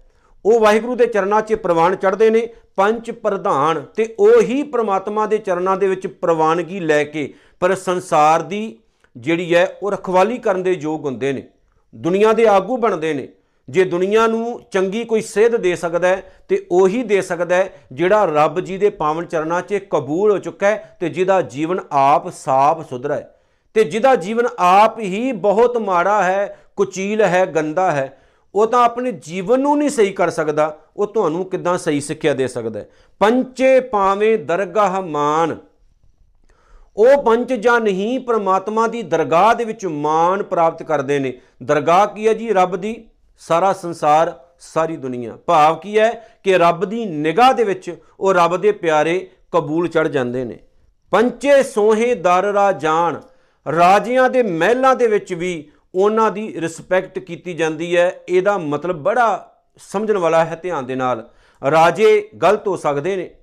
ਉਹ 0.46 0.60
ਵਾਹਿਗੁਰੂ 0.60 0.96
ਦੇ 0.96 1.06
ਚਰਨਾਂ 1.06 1.42
'ਚ 1.42 1.54
ਪ੍ਰਵਾਨ 1.54 1.96
ਚੜਦੇ 1.96 2.30
ਨੇ 2.30 2.50
ਪੰਜ 2.76 3.12
ਪ੍ਰਧਾਨ 3.12 3.86
ਤੇ 3.96 4.16
ਉਹੀ 4.20 4.64
ਪ੍ਰਮਾਤਮਾ 4.64 5.26
ਦੇ 5.26 5.38
ਚਰਨਾਂ 5.38 5.78
ਦੇ 5.78 5.88
ਵਿੱਚ 5.88 6.08
ਪ੍ਰਵਾਨਗੀ 6.08 6.80
ਲੈ 6.80 7.04
ਕੇ, 7.04 7.34
ਪਰ 7.60 7.76
ਸੰਸਾਰ 7.76 8.42
ਦੀ 8.42 8.80
ਜਿਹੜੀ 9.18 9.56
ਹੈ, 9.56 9.78
ਉਹ 9.84 9.92
ਰਖਵਾਲੀ 9.92 10.38
ਕਰਨ 10.38 10.64
ਦੇ 10.64 10.74
ਯੋਗ 10.74 11.06
ਹੁੰਦੇ 11.06 11.34
ਨੇ। 11.34 11.44
ਦੁਨੀਆ 11.96 12.34
ਦੇ 12.34 12.48
ਆਗੂ 12.48 12.78
ਬਣਦੇ 12.78 13.14
ਨੇ। 13.14 13.28
ਜੇ 13.70 13.84
ਦੁਨੀਆ 13.84 14.28
ਨੂੰ 14.28 14.62
ਚੰਗੀ 14.72 15.04
ਕੋਈ 15.04 15.22
ਸੇਧ 15.22 15.56
ਦੇ 15.56 15.76
ਸਕਦਾ 15.76 16.08
ਹੈ, 16.08 16.22
ਤੇ 16.48 16.66
ਉਹੀ 16.72 17.04
ਦੇ 17.04 17.22
ਸਕਦਾ 17.22 17.56
ਹੈ 17.56 17.74
ਜਿਹੜਾ 17.92 18.26
ਰੱਬ 18.26 18.60
ਜੀ 18.60 18.78
ਦੇ 18.78 18.90
ਪਾਵਨ 18.90 19.26
ਚਰਨਾਂ 19.26 19.62
'ਚ 19.62 19.80
ਕਬੂਲ 19.90 20.32
ਹੋ 20.32 20.38
ਚੁੱਕਾ 20.38 20.68
ਹੈ 20.68 20.98
ਤੇ 21.00 21.10
ਜਿਹਦਾ 21.10 21.42
ਜੀਵਨ 21.42 21.80
ਆਪ 21.92 22.30
ਸਾਫ਼ 22.30 22.90
ਸੁਧਰਾ 22.90 23.16
ਹੈ। 23.16 23.36
ਤੇ 23.74 23.84
ਜਿਹਦਾ 23.84 24.16
ਜੀਵਨ 24.16 24.48
ਆਪ 24.60 25.00
ਹੀ 25.00 25.32
ਬਹੁਤ 25.32 25.78
ਮਾੜਾ 25.78 26.24
ਹੈ, 26.24 26.58
ਕੁਚੀਲ 26.76 27.22
ਹੈ, 27.22 27.46
ਗੰਦਾ 27.46 27.92
ਹੈ, 27.92 28.18
ਉਹ 28.56 28.68
ਤਾਂ 28.68 28.84
ਆਪਣੇ 28.84 29.12
ਜੀਵਨ 29.12 29.60
ਨੂੰ 29.60 29.78
ਨਹੀਂ 29.78 29.90
ਸਹੀ 29.90 30.12
ਕਰ 30.12 30.30
ਸਕਦਾ, 30.30 30.78
ਉਹ 30.98 31.08
ਤੁਹਾਨੂੰ 31.08 31.46
ਕਿੱਦਾਂ 31.46 31.78
ਸਹੀ 31.78 32.02
ਸਿੱਖਿਆ 32.02 32.34
ਦੇ 32.34 32.48
ਸਕਦਾ 32.48 32.80
ਹੈ? 32.80 32.90
ਪੰਚੇ 33.20 33.80
ਪਾਵੇਂ 33.80 34.38
ਦਰਗਾਹ 34.38 35.02
ਮਾਨ। 35.02 35.58
ਉਹ 36.98 37.24
ਪੰਜ 37.24 37.54
ਜਾਂ 37.54 37.80
ਨਹੀਂ, 37.80 38.20
ਪ੍ਰਮਾਤਮਾ 38.20 38.88
ਦੀ 38.88 39.02
ਦਰਗਾਹ 39.02 39.56
ਦੇ 39.56 39.64
ਵਿੱਚ 39.64 39.86
ਮਾਨ 39.86 40.44
ਪ੍ਰਾਪਤ 40.44 40.84
ਕਰਦੇ 40.84 41.20
ਨੇ। 41.20 41.40
ਦਰਗਾਹ 41.64 42.08
ਕੀ 42.08 42.28
ਹੈ 42.28 42.34
ਜੀ? 42.34 42.50
ਰੱਬ 42.54 42.76
ਦੀ 42.76 43.06
ਸਾਰਾ 43.40 43.74
ਸੰਸਾਰ, 43.74 44.40
ਸਾਰੀ 44.60 44.98
ਦੁਨੀਆ। 44.98 45.38
ਭਾਵ 45.46 45.76
ਕੀ 45.76 46.00
ਹੈ 46.00 46.40
ਕਿ 46.44 46.58
ਰੱਬ 46.58 46.86
ਦੀ 46.86 47.06
ਨਿਗਾਹ 47.06 47.54
ਦੇ 47.54 47.64
ਵਿੱਚ 47.64 47.96
ਉਹ 48.20 48.34
ਰੱਬ 48.34 48.58
ਦੇ 48.58 48.72
ਪਿਆਰੇ 48.72 49.30
ਕਬੂਲ 49.52 49.88
ਚੜ 49.88 50.08
ਜਾਂਦੇ 50.08 50.44
ਨੇ। 50.46 50.60
ਪੰਚੇ 51.12 51.64
ਸੋਹੇ 51.64 52.16
ਦਰ 52.16 52.44
ਰਾ 52.44 52.72
ਜਾਣ, 52.72 53.22
ਰਾਜਿਆਂ 53.76 54.30
ਦੇ 54.30 54.44
ਮਹਿਲਾਂ 54.44 54.96
ਦੇ 54.96 55.08
ਵਿੱਚ 55.08 55.34
ਵੀ 55.34 55.72
ਉਹਨਾਂ 55.96 56.32
ਦੀ 56.32 56.62
ਰਿਸਪੈਕਟ 56.62 57.20
ਕੀਤੀ 57.20 57.54
ਜਾਂਦੀ 57.54 57.98
ਹੈ। 57.98 58.22
ਇਹਦਾ 58.30 58.58
ਮਤਲਬ 58.58 58.96
ਬੜਾ 58.96 59.56
ਸਮਝਣ 59.78 60.18
ਵਾਲਾ 60.18 60.46
ਹੈ 60.46 60.60
ਧਿਆਨ 60.64 60.86
ਦੇ 60.86 60.96
ਨਾਲ। 60.96 61.30
ਰਾਜੇ 61.72 62.30
ਗਲਤ 62.42 62.68
ਹੋ 62.68 62.76
ਸਕਦੇ 62.76 63.16
ਨੇ। 63.16 63.36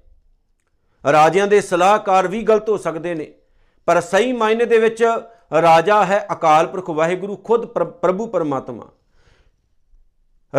ਰਾਜਿਆਂ 1.13 1.47
ਦੇ 1.47 1.61
ਸਲਾਹਕਾਰ 1.61 2.29
ਵੀ 2.29 2.43
ਗਲਤ 2.43 2.69
ਹੋ 2.69 2.77
ਸਕਦੇ 2.77 3.15
ਨੇ। 3.15 3.33
ਪਰ 3.87 4.01
ਸਹੀ 4.01 4.33
ਮਾਇਨੇ 4.33 4.65
ਦੇ 4.65 4.79
ਵਿੱਚ 4.79 5.05
ਰਾਜਾ 5.63 6.05
ਹੈ 6.05 6.27
ਅਕਾਲ 6.33 6.67
ਪੁਰਖ 6.67 6.91
ਵਾਹਿਗੁਰੂ, 6.91 7.37
ਖੁਦ 7.37 7.67
ਪ੍ਰਭੂ 7.67 8.27
ਪਰਮਾਤਮਾ। 8.27 8.89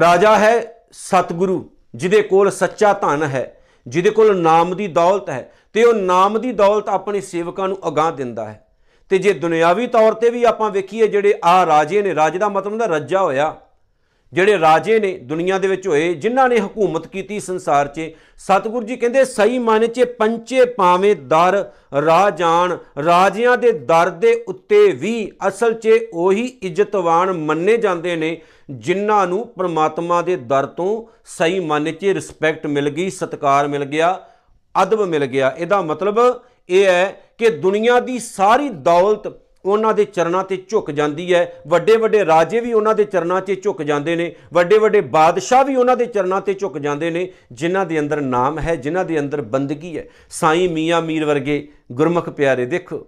ਰਾਜਾ 0.02 0.38
ਹੈ 0.38 0.84
ਸਤਿਗੁਰੂ, 0.92 1.70
ਜਿਹਦੇ 1.96 2.22
ਕੋਲ 2.22 2.52
ਸੱਚਾ 2.52 2.94
ਧਨ 2.94 3.24
ਹੈ, 3.24 3.60
ਜਿਹਦੇ 3.88 4.10
ਕੋਲ 4.10 4.42
ਨਾਮ 4.42 4.76
ਦੀ 4.76 4.88
ਦੌਲਤ 4.88 5.30
ਹੈ, 5.30 5.52
ਤੇ 5.74 5.84
ਉਹ 5.84 5.94
ਨਾਮ 5.94 6.42
ਦੀ 6.42 6.52
ਦੌਲਤ 6.52 6.90
ਆਪਣੇ 6.90 7.22
ਸੇਵਕਾਂ 7.22 7.68
ਨੂੰ 7.68 7.78
ਅਗਾਹ 7.88 8.12
ਦਿੰਦਾ 8.12 8.46
ਹੈ। 8.46 8.68
ਤੇ 9.10 9.18
ਜੇ 9.18 9.34
ਦੁਨਿਆਵੀ 9.34 9.88
ਤੌਰ 9.88 10.14
ਤੇ 10.14 10.30
ਵੀ 10.30 10.44
ਆਪਾਂ 10.44 10.70
ਵੇਖੀਏ 10.72 11.08
ਜਿਹੜੇ 11.08 11.40
ਆ 11.44 11.66
ਰਾਜੇ 11.66 12.02
ਨੇ, 12.02 12.16
ਰਾਜ 12.16 12.38
ਦਾ 12.38 12.50
ਮਤਲਬ 12.50 12.72
ਹੁੰਦਾ 12.72 12.86
ਰੱਜਾ 12.86 13.22
ਹੋਇਆ 13.22 13.56
ਜਿਹੜੇ 14.34 14.58
ਰਾਜੇ 14.60 15.00
ਨੇ 15.00 15.12
ਦੁਨੀਆ 15.18 15.58
ਦੇ 15.58 15.68
ਵਿੱਚ 15.68 15.88
ਹੋਏ, 15.88 16.14
ਜਿਨ੍ਹਾਂ 16.14 16.48
ਨੇ 16.50 16.58
ਹਕੂਮਤ 16.60 17.08
ਕੀਤੀ 17.08 17.40
ਸੰਸਾਰ 17.40 17.88
'ਚ, 17.88 18.10
ਸਤਿਗੁਰੂ 18.38 18.86
ਜੀ 18.86 18.96
ਕਹਿੰਦੇ, 18.96 19.24
ਸਹੀ 19.26 19.58
ਮਨ 19.60 19.86
'ਚ 19.88 20.04
ਪੰਚੇ 20.20 20.66
ਪਾਵੇਂ 20.68 21.16
ਦਰ 21.16 21.64
ਰਾਜਾਨ 22.06 22.78
ਰਾਜਿਆਂ 23.06 23.58
ਦੇ 23.58 23.72
ਦਰ 23.72 24.10
ਦੇ 24.10 24.34
ਉੱਤੇ 24.48 24.86
ਵੀ 24.92 25.32
ਅਸਲ 25.48 25.74
'ਚ 25.74 26.00
ਉਹੀ 26.14 26.46
ਇੱਜ਼ਤਵਾਨ 26.62 27.32
ਮੰਨੇ 27.32 27.78
ਜਾਂਦੇ 27.78 28.16
ਨੇ, 28.16 28.38
ਜਿਨ੍ਹਾਂ 28.70 29.26
ਨੂੰ 29.28 29.48
ਪ੍ਰਮਾਤਮਾ 29.48 30.22
ਦੇ 30.22 30.36
ਦਰ 30.36 30.66
ਤੋਂ 30.68 31.04
ਸਹੀ 31.38 31.60
ਮਨ 31.60 31.92
'ਚ 31.92 32.06
ਰਿਸਪੈਕਟ 32.06 32.66
ਮਿਲ 32.68 32.90
ਗਈ, 32.90 33.10
ਸਤਕਾਰ 33.10 33.68
ਮਿਲ 33.68 33.86
ਗਿਆ, 33.86 34.20
ਅਦਬ 34.76 35.02
ਮਿਲ 35.02 35.26
ਗਿਆ। 35.26 35.56
ਇਹਦਾ 35.58 35.82
ਮਤਲਬ 35.82 36.20
ਇਹ 36.70 36.86
ਹੈ 36.86 37.34
ਕਿ 37.38 37.50
ਦੁਨੀਆ 37.50 38.00
ਦੀ 38.00 38.20
ਸਾਰੀ 38.20 38.70
ਦੌਲਤ 38.70 39.28
ਉਹਨਾਂ 39.68 39.94
ਦੇ 39.94 40.06
ਚਰਨਾਂ 40.06 40.44
ਤੇ 40.44 40.64
ਝੁਕ 40.70 40.92
ਜਾਂਦੀ 40.92 41.34
ਹੈ। 41.34 41.62
ਵੱਡੇ 41.68 41.98
ਵੱਡੇ 41.98 42.26
ਰਾਜੇ 42.26 42.60
ਵੀ 42.60 42.74
ਉਹਨਾਂ 42.74 42.96
ਦੇ 42.96 43.04
ਚਰਨਾਂ 43.04 43.42
'ਤੇ 43.42 43.56
ਝੁਕ 43.56 43.84
ਜਾਂਦੇ 43.84 44.16
ਨੇ। 44.16 44.36
ਵੱਡੇ 44.54 44.78
ਵੱਡੇ 44.78 45.02
ਬਾਦਸ਼ਾਹ 45.02 45.64
ਵੀ 45.66 45.76
ਉਹਨਾਂ 45.76 45.98
ਦੇ 45.98 46.06
ਚਰਨਾਂ 46.06 46.42
ਤੇ 46.42 46.54
ਝੁਕ 46.54 46.78
ਜਾਂਦੇ 46.78 47.10
ਨੇ, 47.10 47.34
ਜਿਨ੍ਹਾਂ 47.52 47.86
ਦੇ 47.86 48.00
ਅੰਦਰ 48.00 48.22
ਨਾਮ 48.22 48.60
ਹੈ, 48.60 48.76
ਜਿਨ੍ਹਾਂ 48.76 49.06
ਦੇ 49.06 49.20
ਅੰਦਰ 49.20 49.42
ਬੰਦਗੀ 49.42 49.98
ਹੈ। 49.98 50.04
ਸਾਈਂ 50.30 50.70
ਮੀਆਂ 50.70 51.02
ਮੀਰ 51.02 51.26
ਵਰਗੇ 51.26 51.68
ਗੁਰਮੁਖ 51.92 52.30
ਪਿਆਰੇ 52.30 52.66
ਦੇਖੋ। 52.66 53.08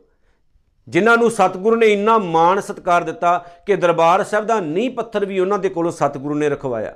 ਜਿਨ੍ਹਾਂ 0.87 1.17
ਨੂੰ 1.17 1.31
ਸਤਿਗੁਰੂ 1.31 1.75
ਨੇ 1.75 1.87
ਇੰਨਾ 1.87 2.17
ਮਾਣ 2.17 2.59
ਸਤਕਾਰ 2.59 3.03
ਦਿੱਤਾ 3.03 3.45
ਕਿ 3.65 3.75
ਦਰਬਾਰ 3.75 4.23
ਸਾਹਿਬ 4.23 4.45
ਦਾ 4.45 4.59
ਨੀਂਹ 4.59 4.91
ਪੱਥਰ 4.91 5.25
ਵੀ 5.25 5.39
ਉਹਨਾਂ 5.39 5.59
ਦੇ 5.59 5.69
ਕੋਲੋਂ 5.69 5.91
ਸਤਿਗੁਰੂ 5.91 6.35
ਨੇ 6.35 6.49
ਰਖਵਾਇਆ। 6.49 6.95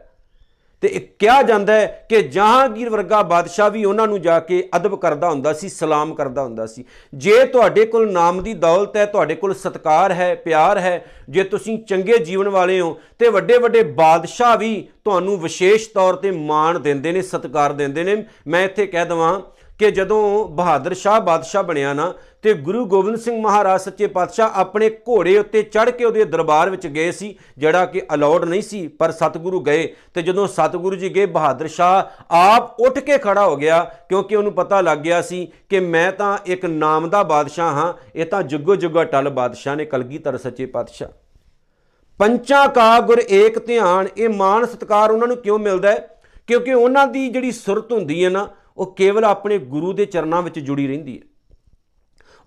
ਤੇ 0.84 0.90
ਇਹ 0.90 1.02
ਕਿਹਾ 1.20 1.42
ਜਾਂਦਾ 1.42 1.74
ਹੈ 1.74 2.06
ਕਿ 2.10 2.22
ਜਹਾਂਗੀਰ 2.22 2.90
ਵਰਗਾ 2.90 3.22
ਬਾਦਸ਼ਾਹ 3.24 3.70
ਵੀ 3.72 3.86
ਉਹਨਾਂ 3.86 4.08
ਨੂੰ 4.08 4.22
ਜਾ 4.22 4.40
ਕੇ 4.40 4.70
ਅਦਬ 4.76 4.96
ਕਰਦਾ 4.96 5.30
ਹੁੰਦਾ 5.30 5.54
ਸੀ, 5.54 5.70
ਸਲਾਮ 5.70 6.14
ਕਰਦਾ 6.14 6.44
ਹੁੰਦਾ 6.44 6.66
ਸੀ। 6.66 6.86
ਜੇ 7.14 7.46
ਤੁਹਾਡੇ 7.46 7.86
ਕੋਲ 7.86 8.12
ਨਾਮ 8.12 8.44
ਦੀ 8.44 8.54
ਦੌਲਤ 8.54 8.98
ਹੈ, 8.98 9.06
ਤੁਹਾਡੇ 9.06 9.36
ਕੋਲ 9.36 9.54
ਸਤਕਾਰ 9.54 10.12
ਹੈ, 10.12 10.36
ਪਿਆਰ 10.36 10.78
ਹੈ, 10.78 11.06
ਜੇ 11.30 11.44
ਤੁਸੀਂ 11.44 11.78
ਚੰਗੇ 11.84 12.18
ਜੀਵਨ 12.18 12.50
ਵਾਲੇ 12.50 12.82
ਹੋ, 12.82 13.00
ਤੇ 13.20 13.30
ਵੱਡੇ 13.30 13.58
ਵੱਡੇ 13.58 13.84
ਬਾਦਸ਼ਾਹ 13.84 14.58
ਵੀ 14.58 14.88
ਤੁਹਾਨੂੰ 15.04 15.40
ਵਿਸ਼ੇਸ਼ 15.40 15.90
ਤੌਰ 15.90 16.14
ਤੇ 16.14 16.32
ਮਾਣ 16.32 16.80
ਦਿੰਦੇ 16.80 17.12
ਨੇ, 17.12 17.22
ਸਤਕਾਰ 17.22 17.74
ਦਿੰਦੇ 17.74 18.04
ਨੇ। 18.04 18.26
ਮੈਂ 18.48 18.66
ਇੱਥੇ 18.66 18.88
ਕਹਿ 18.88 19.06
ਦਵਾਂ 19.06 19.42
ਕਿ 19.84 19.92
ਜਦੋਂ 19.92 20.48
ਬਹਾਦਰ 20.48 20.94
ਸ਼ਾਹ 20.94 21.22
ਬਾਦਸ਼ਾਹ 21.22 21.64
ਬਣਿਆ 21.64 21.94
ਨਾ 21.94 22.14
ਤੇ 22.42 22.54
ਗੁਰੂ 22.54 22.86
ਗੋਬਿੰਦ 22.86 23.18
ਸਿੰਘ 23.18 23.42
ਮਹਾਰਾਜ 23.42 23.82
ਸੱਚੇ 23.82 24.08
ਪਾਤਸ਼ਾਹ 24.08 24.50
ਆਪਣੇ 24.54 24.90
ਘੋੜੇ 24.90 25.38
ਉੱਤੇ 25.38 25.62
ਚੜ੍ਹ 25.62 25.92
ਕੇ 25.92 26.06
ਉਹਦੇ 26.06 26.26
ਦਰਬਾਰ 26.26 26.70
ਵਿੱਚ 26.70 26.88
ਗਏ 26.88 27.12
ਸੀ, 27.12 27.36
ਜਿਹੜਾ 27.58 27.86
ਕਿ 27.86 28.02
ਅਲਾਉਡ 28.14 28.46
ਨਹੀਂ 28.46 28.62
ਸੀ, 28.62 28.88
ਪਰ 28.88 29.12
ਸਤਿਗੁਰੂ 29.12 29.60
ਗਏ 29.60 29.96
ਤੇ 30.14 30.22
ਜਦੋਂ 30.22 30.48
ਸਤਿਗੁਰੂ 30.48 30.96
ਜੀ 30.96 31.16
ਗਏ, 31.16 31.26
ਬਹਾਦਰ 31.26 31.68
ਸ਼ਾਹ 31.68 32.04
ਆਪ 32.32 32.80
ਉੱਠ 32.80 33.00
ਕੇ 33.00 33.18
ਖੜਾ 33.18 33.46
ਹੋ 33.46 33.56
ਗਿਆ, 33.56 33.84
ਕਿਉਂਕਿ 33.84 34.36
ਉਹਨੂੰ 34.36 34.54
ਪਤਾ 34.54 34.82
ਲੱਗ 34.82 34.98
ਗਿਆ 34.98 35.22
ਸੀ 35.22 35.52
ਕਿ 35.70 35.80
ਮੈਂ 35.80 36.12
ਤਾਂ 36.12 36.38
ਇੱਕ 36.46 36.66
ਨਾਮ 36.66 37.10
ਦਾ 37.10 37.24
ਬਾਦਸ਼ਾਹ 37.24 37.74
ਹਾਂ, 37.74 37.94
ਇਹ 38.16 38.26
ਤਾਂ 38.26 38.44
ਜੁਗੋ 38.44 38.76
ਜੁਗਾ 38.76 39.04
ਟਲ 39.04 39.30
ਬਾਦਸ਼ਾਹ 39.30 39.76
ਨੇ 39.76 39.86
ਕਲਗੀਧਰ 39.86 40.38
ਸੱਚੇ 40.38 40.66
ਪਾਤਸ਼ਾਹ। 40.66 41.10
ਪੰਚਾਂ 42.20 42.70
ਕਾ 42.70 43.00
ਗੁਰ 43.00 43.22
ਏਕ 43.30 43.66
ਧਿਆਨ, 43.66 44.08
ਇਹ 44.18 44.30
ਮਾਣ 44.30 44.66
ਸਤਕਾਰ 44.66 45.12
ਉਹਨਾਂ 45.12 45.28
ਨੂੰ 45.28 45.38
ਕਿਉਂ 45.38 45.60
ਮਿਲਦਾ 45.60 45.92
ਹੈ? 45.92 46.10
ਕਿਉਂਕਿ 46.48 46.74
ਉਹਨਾਂ 46.74 47.08
ਦੀ 47.08 47.30
ਜਿਹੜੀ 47.30 47.52
ਸੁਰਤ 47.52 47.92
ਹੁੰਦੀ 47.92 48.26
ਹੈ 48.26 48.30
ਨਾ 48.30 48.48
ਉਹ 48.78 48.94
ਕੇਵਲ 48.96 49.26
ਆਪਣੇ 49.26 49.58
ਗੁਰੂ 49.58 49.94
ਦੇ 49.94 50.06
ਚਰਨਾਂ 50.06 50.42
ਵਿੱਚ 50.42 50.60
ਜੁੜੀ 50.60 50.88
ਰਹਿੰਦੀ 50.88 51.16
ਹੈ। 51.18 51.28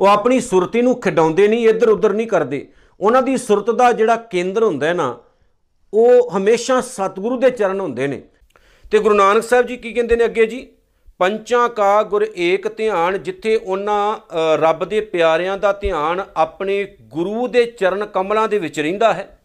ਉਹ 0.00 0.06
ਆਪਣੀ 0.06 0.40
ਸੁਰਤੀ 0.40 0.82
ਨੂੰ 0.82 0.98
ਖਡਾਉਂਦੇ 1.00 1.48
ਨਹੀਂ 1.48 1.68
ਇੱਧਰ 1.68 1.88
ਉੱਧਰ 1.88 2.12
ਨਹੀਂ 2.12 2.26
ਕਰਦੇ। 2.26 2.66
ਉਹਨਾਂ 3.00 3.22
ਦੀ 3.22 3.36
ਸੁਰਤ 3.36 3.70
ਦਾ 3.70 3.90
ਜਿਹੜਾ 3.92 4.16
ਕੇਂਦਰ 4.16 4.62
ਹੁੰਦਾ 4.62 4.86
ਹੈ 4.86 4.94
ਨਾ, 4.94 5.18
ਉਹ 5.92 6.30
ਹਮੇਸ਼ਾ 6.36 6.80
ਸਤਿਗੁਰੂ 6.80 7.38
ਦੇ 7.40 7.50
ਚਰਨ 7.50 7.80
ਹੁੰਦੇ 7.80 8.06
ਨੇ। 8.06 8.22
ਤੇ 8.92 8.98
ਗੁਰੂ 8.98 9.14
ਨਾਨਕ 9.14 9.42
ਸਾਹਿਬ 9.42 9.66
ਜੀ 9.66 9.76
ਕੀ 9.76 9.92
ਕਹਿੰਦੇ 9.92 10.16
ਨੇ 10.16 10.24
ਅੱਗੇ 10.24 10.46
ਜੀ? 10.46 10.66
ਪੰਚਾਂ 11.18 11.68
ਕਾ 11.68 12.02
ਗੁਰ 12.02 12.26
ਏਕ 12.36 12.68
ਧਿਆਨ, 12.68 13.22
ਜਿੱਥੇ 13.22 13.56
ਉਹਨਾਂ 13.56 14.56
ਰੱਬ 14.58 14.84
ਦੇ 14.84 15.00
ਪਿਆਰਿਆਂ 15.00 15.56
ਦਾ 15.58 15.72
ਧਿਆਨ 15.72 16.22
ਆਪਣੇ 16.36 16.84
ਗੁਰੂ 17.02 17.46
ਦੇ 17.48 17.64
ਚਰਨ 17.64 18.06
ਕਮਲਾਂ 18.06 18.46
ਦੇ 18.48 18.58
ਵਿੱਚ 18.58 18.80
ਰਹਿੰਦਾ 18.80 19.12
ਹੈ। 19.14 19.38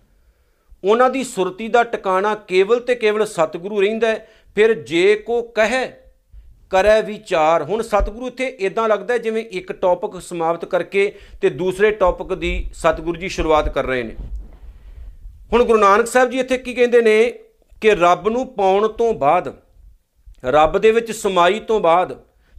ਉਹਨਾਂ 0.84 1.10
ਦੀ 1.10 1.24
ਸੁਰਤੀ 1.24 1.68
ਦਾ 1.68 1.84
ਟਿਕਾਣਾ 1.84 2.34
ਕੇਵਲ 2.48 2.80
ਤੇ 2.80 2.96
ਕੇਵਲ 2.96 3.26
ਸਤਿਗੁਰੂ 3.26 3.82
ਰਹਿੰਦਾ 3.82 4.14
ਫਿਰ 4.56 4.74
ਜੇ 4.74 5.16
ਕੋ 5.16 5.42
ਕਹੇ 5.56 5.86
ਕਰੈ 6.72 7.02
ਵਿਚਾਰ। 7.02 7.64
ਹੁਣ 7.64 7.82
ਸਤਿਗੁਰੂ 7.82 8.28
ਇੱਥੇ 8.28 8.46
ਇਦਾਂ 8.60 8.88
ਲੱਗਦਾ 8.90 9.18
ਜਿਵੇਂ 9.18 9.44
ਇੱਕ 9.52 9.72
ਟੌਪਿਕ 9.72 10.20
ਸਮਾਪਤ 10.22 10.66
ਕਰਕੇ 10.66 11.12
ਤੇ 11.42 11.50
ਦੂਸਰੇ 11.52 11.92
ਟੌਪਿਕ 11.94 12.34
ਦੀ 12.36 12.54
ਸਤਿਗੁਰੂ 12.74 13.20
ਜੀ 13.20 13.30
ਸ਼ੁਰੂਆਤ 13.30 13.70
ਕਰ 13.70 13.86
ਰਹੇ 13.86 14.04
ਨੇ। 14.04 14.16
ਹੁਣ 15.54 15.64
ਗੁਰੂ 15.64 15.80
ਨਾਨਕ 15.80 16.08
ਸਾਹਿਬ 16.08 16.30
ਜੀ 16.30 16.40
ਇੱਥੇ 16.40 16.58
ਕੀ 16.58 16.74
ਕਹਿੰਦੇ 16.74 17.02
ਨੇ 17.02 17.18
ਕਿ 17.82 17.96
ਰੱਬ 17.96 18.28
ਨੂੰ 18.30 18.46
ਪਾਉਣ 18.48 18.88
ਤੋਂ 18.90 19.14
ਬਾਅਦ, 19.16 19.54
ਰੱਬ 20.46 20.78
ਦੇ 20.78 20.92
ਵਿੱਚ 20.92 21.12
ਸਮਾਈ 21.12 21.60
ਤੋਂ 21.60 21.80
ਬਾਅਦ 21.80 22.16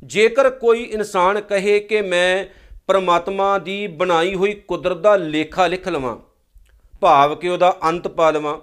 ਜੇਕਰ 0.07 0.51
ਕੋਈ 0.51 0.83
ਇਨਸਾਨ 0.83 1.41
ਕਹੇ 1.41 1.79
ਕਿ 1.81 2.01
ਮੈਂ 2.03 2.45
ਪਰਮਾਤਮਾ 2.89 3.57
ਦੀ 3.59 3.87
ਬਣਾਈ 3.87 4.35
ਹੋਈ 4.35 4.53
ਕੁਦਰਤ 4.69 4.97
ਦਾ 4.97 5.17
ਲੇਖਾ 5.17 5.67
ਲਿਖ 5.67 5.89
ਲਵਾਂ, 5.89 6.17
ਭਾਵ 7.01 7.35
ਕਿ 7.35 7.49
ਉਹਦਾ 7.49 7.77
ਅੰਤ 7.89 8.09
ਪਾ 8.09 8.31
ਲਵਾਂ, 8.31 8.57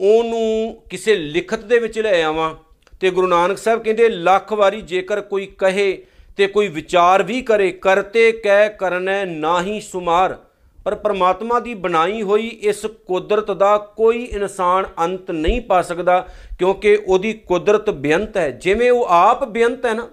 ਉਹਨੂੰ 0.00 0.82
ਕਿਸੇ 0.90 1.16
ਲਿਖਤ 1.16 1.64
ਦੇ 1.64 1.78
ਵਿੱਚ 1.78 1.98
ਲੈ 1.98 2.22
ਆਵਾਂ 2.22 2.54
ਤੇ 3.00 3.10
ਗੁਰੂ 3.10 3.26
ਨਾਨਕ 3.26 3.58
ਸਾਹਿਬ 3.58 3.82
ਕਹਿੰਦੇ, 3.82 4.08
ਲੱਖ 4.08 4.52
ਵਾਰੀ 4.52 4.80
ਜੇਕਰ 4.82 5.20
ਕੋਈ 5.20 5.46
ਕਹੇ 5.58 6.04
ਤੇ 6.38 6.46
ਕੋਈ 6.46 6.68
ਵਿਚਾਰ 6.68 7.22
ਵੀ 7.22 7.40
ਕਰੇ, 7.42 7.70
ਕਰਤੇ 7.72 8.30
ਕਹਿ 8.34 8.68
ਕਰਨੈ 8.70 9.24
ਨਾਹੀ 9.24 9.80
ਸੁਮਾਰ। 9.80 10.36
ਪਰ 10.78 10.94
ਪਰਮਾਤਮਾ 10.94 11.58
ਦੀ 11.60 11.74
ਬਣਾਈ 11.74 12.22
ਹੋਈ 12.22 12.46
ਇਸ 12.62 12.84
ਕੁਦਰਤ 13.06 13.50
ਦਾ 13.50 13.76
ਕੋਈ 13.96 14.22
ਇਨਸਾਨ 14.24 14.86
ਅੰਤ 15.04 15.30
ਨਹੀਂ 15.30 15.60
ਪਾ 15.60 15.80
ਸਕਦਾ, 15.82 16.18
ਕਿਉਂਕਿ 16.58 16.96
ਉਹਦੀ 16.96 17.32
ਕੁਦਰਤ 17.48 17.90
ਬੇਅੰਤ 17.90 18.36
ਹੈ। 18.36 18.50
ਜਿਵੇਂ 18.50 18.90
ਉਹ 18.90 19.06
ਆਪ 19.10 19.44
ਬੇਅੰਤ 19.44 19.86
ਹੈ 19.86 19.94
ਨਾ, 19.94 20.08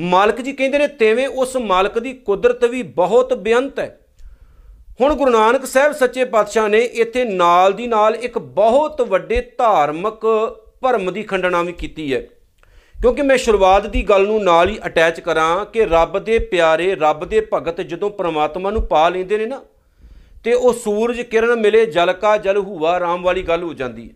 ਮਾਲਕ 0.00 0.40
ਜੀ 0.40 0.52
ਕਹਿੰਦੇ 0.52 0.78
ਨੇ, 0.78 0.86
ਤੇਵੇਂ 0.88 1.28
ਉਸ 1.28 1.56
ਮਾਲਕ 1.56 1.98
ਦੀ 1.98 2.12
ਕੁਦਰਤ 2.26 2.64
ਵੀ 2.64 2.82
ਬਹੁਤ 2.82 3.34
ਬੇਅੰਤ 3.34 3.78
ਹੈ। 3.78 3.98
ਹੁਣ 5.00 5.14
ਗੁਰੂ 5.14 5.30
ਨਾਨਕ 5.30 5.64
ਸਾਹਿਬ 5.64 5.92
ਸੱਚੇ 5.92 6.24
ਪਾਤਸ਼ਾਹ 6.24 6.68
ਨੇ 6.68 6.78
ਇੱਥੇ 6.78 7.24
ਨਾਲ 7.24 7.72
ਦੀ 7.72 7.86
ਨਾਲ 7.86 8.14
ਇੱਕ 8.14 8.38
ਬਹੁਤ 8.38 9.00
ਵੱਡੇ 9.02 9.40
ਧਾਰਮਿਕ 9.58 10.26
ਭਰਮ 10.82 11.12
ਦੀ 11.12 11.22
ਖੰਡਨਾ 11.22 11.62
ਵੀ 11.62 11.72
ਕੀਤੀ 11.72 12.12
ਹੈ। 12.14 12.20
ਕਿਉਂਕਿ 12.94 13.22
ਮੈਂ 13.22 13.36
ਸ਼ੁਰੂਆਤ 13.36 13.86
ਦੀ 13.86 14.02
ਗੱਲ 14.02 14.26
ਨੂੰ 14.26 14.42
ਨਾਲ 14.44 14.68
ਹੀ 14.68 14.78
ਅਟੈਚ 14.86 15.20
ਕਰਾਂ 15.20 15.64
ਕਿ 15.64 15.84
ਰੱਬ 15.84 16.18
ਦੇ 16.18 16.38
ਪਿਆਰੇ, 16.38 16.94
ਰੱਬ 16.94 17.24
ਦੇ 17.24 17.46
ਭਗਤ 17.54 17.80
ਜਦੋਂ 17.80 18.10
ਪ੍ਰਮਾਤਮਾ 18.10 18.70
ਨੂੰ 18.70 18.82
ਪਾ 18.82 19.08
ਲੈਂਦੇ 19.08 19.38
ਨੇ 19.38 19.46
ਨਾ, 19.46 19.60
ਤੇ 20.44 20.52
ਉਹ 20.52 20.72
ਸੂਰਜ 20.72 21.20
ਕਿਰਨ 21.20 21.60
ਮਿਲੇ, 21.60 21.86
ਜਲ 21.86 22.12
ਕਾ 22.12 22.36
ਜਲ 22.36 22.58
ਹੂਆ, 22.58 22.98
ਰਾਮ 23.00 23.22
ਵਾਲੀ 23.22 23.42
ਗੱਲ 23.42 23.62
ਹੋ 23.62 23.72
ਜਾਂਦੀ 23.74 24.08
ਹੈ। 24.08 24.14